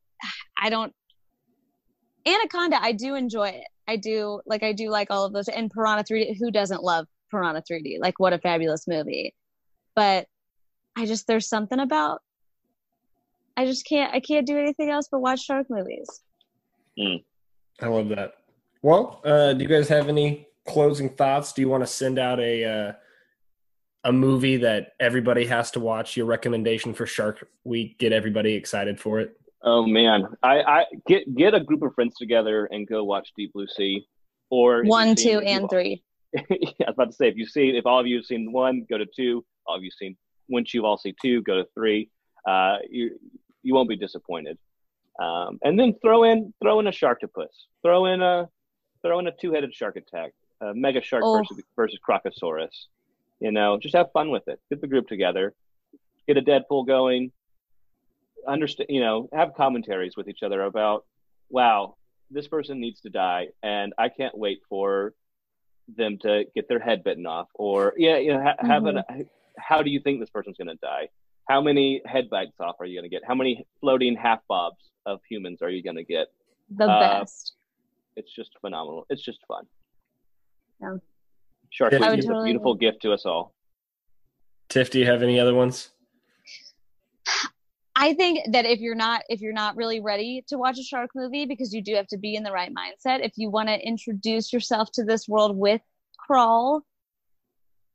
[0.59, 0.95] I don't.
[2.27, 3.66] Anaconda, I do enjoy it.
[3.87, 5.49] I do like I do like all of those.
[5.49, 7.99] And Piranha 3D, who doesn't love Piranha 3D?
[8.01, 9.35] Like what a fabulous movie.
[9.97, 10.27] But
[10.97, 12.22] I just there's something about
[13.57, 16.09] I just can't I can't do anything else but watch shark movies.
[16.99, 18.35] I love that.
[18.83, 21.53] Well, uh, do you guys have any closing thoughts?
[21.53, 22.93] Do you want to send out a uh,
[24.05, 26.17] a movie that everybody has to watch?
[26.17, 27.99] Your recommendation for Shark Week?
[27.99, 29.39] Get everybody excited for it.
[29.63, 33.53] Oh man, I, I get get a group of friends together and go watch Deep
[33.55, 34.07] Blue Sea,
[34.51, 36.03] or One, two, if you- and three.
[36.35, 38.51] yeah, I was about to say if you see if all of you have seen
[38.53, 39.45] one, go to two.
[39.67, 40.17] All of you seen
[40.49, 42.11] once you've all seen two, go to three.
[42.47, 43.13] Uh, you
[43.65, 44.57] you won't be disappointed.
[45.19, 47.49] Um, and then throw in throw in a sharktopus.
[47.83, 48.49] Throw in a
[49.03, 50.33] throw in a two headed shark attack.
[50.61, 51.39] A mega shark Oh.
[51.39, 52.87] versus versus Crocosaurus.
[53.41, 54.61] You know, just have fun with it.
[54.71, 55.55] Get the group together.
[56.29, 57.33] Get a Deadpool going.
[58.47, 61.05] Understand, you know, have commentaries with each other about,
[61.49, 61.97] wow,
[62.31, 65.15] this person needs to die, and I can't wait for
[65.97, 69.03] them to get their head bitten off, or yeah, you know, ha- have an.
[69.59, 71.09] How do you think this person's going to die?
[71.49, 73.23] How many head bites off are you going to get?
[73.27, 76.29] How many floating half bobs of humans are you going to get?
[76.71, 77.55] The Uh, best.
[78.17, 79.07] It's just phenomenal.
[79.11, 79.65] It's just fun.
[80.81, 80.97] Yeah.
[81.71, 83.55] Shark I Week is totally a beautiful gift to us all.
[84.69, 85.91] Tiff, do you have any other ones?
[87.97, 91.11] I think that if you're not if you're not really ready to watch a shark
[91.15, 93.79] movie because you do have to be in the right mindset, if you want to
[93.87, 95.81] introduce yourself to this world with
[96.19, 96.83] Crawl,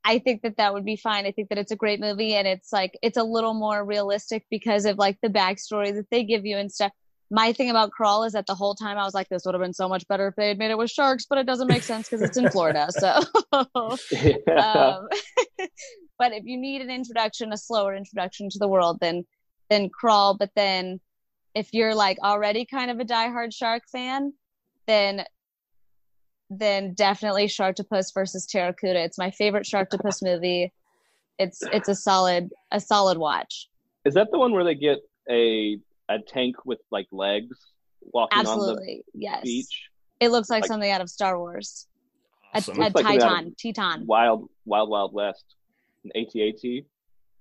[0.04, 1.26] I think that that would be fine.
[1.26, 4.46] I think that it's a great movie and it's like it's a little more realistic
[4.50, 6.92] because of like the backstory that they give you and stuff.
[7.30, 9.62] My thing about Crawl is that the whole time I was like, this would have
[9.62, 11.84] been so much better if they had made it with sharks, but it doesn't make
[11.84, 12.88] sense because it's in Florida.
[12.90, 13.08] So
[13.52, 13.68] um,
[16.18, 19.24] but if you need an introduction, a slower introduction to the world, then
[19.68, 20.36] then crawl.
[20.36, 21.00] But then
[21.54, 24.32] if you're like already kind of a diehard shark fan,
[24.86, 25.24] then
[26.50, 28.96] then definitely Sharktopus versus Pteracuda.
[29.04, 30.72] It's my favorite Sharktopus movie.
[31.38, 33.68] It's it's a solid a solid watch.
[34.04, 34.98] Is that the one where they get
[35.30, 35.78] a
[36.08, 37.56] a tank with like legs
[38.12, 39.42] walking on Absolutely, the yes.
[39.44, 39.82] beach?
[40.18, 41.86] It looks like, Like- something out of Star Wars.
[42.52, 42.76] A, Awesome.
[42.76, 44.06] a Looks like something out of- Titan, Teton.
[44.06, 45.44] Wild Wild Wild West,
[46.04, 46.84] an AT-AT.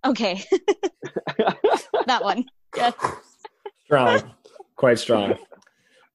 [0.05, 0.41] Okay,
[2.05, 2.45] that one.
[2.75, 2.93] Yes.
[3.85, 4.31] Strong,
[4.75, 5.33] quite strong.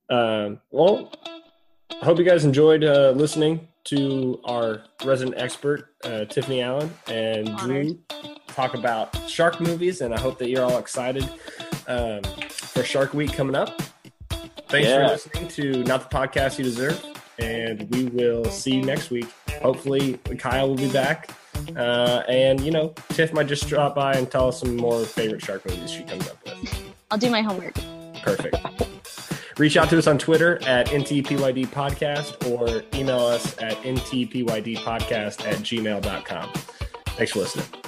[0.09, 1.13] Um, well,
[2.01, 7.57] I hope you guys enjoyed uh, listening to our resident expert, uh, Tiffany Allen and
[7.59, 7.99] Drew,
[8.49, 11.29] talk about shark movies, and I hope that you're all excited
[11.87, 13.81] um, for Shark Week coming up.
[14.69, 15.07] Thanks Yeah.
[15.07, 17.03] for listening to Not the Podcast You Deserve,
[17.39, 19.27] and we will see you next week.
[19.63, 21.31] Hopefully, Kyle will be back.
[21.77, 25.43] Uh, and, you know, Tiff might just drop by and tell us some more favorite
[25.43, 26.93] shark movies she comes up with.
[27.11, 27.75] I'll do my homework.
[28.23, 28.57] Perfect.
[29.59, 35.47] Reach out to us on Twitter at NTPYD Podcast or email us at NTPYD Podcast
[35.47, 36.53] at gmail.com.
[37.17, 37.84] Thanks for listening.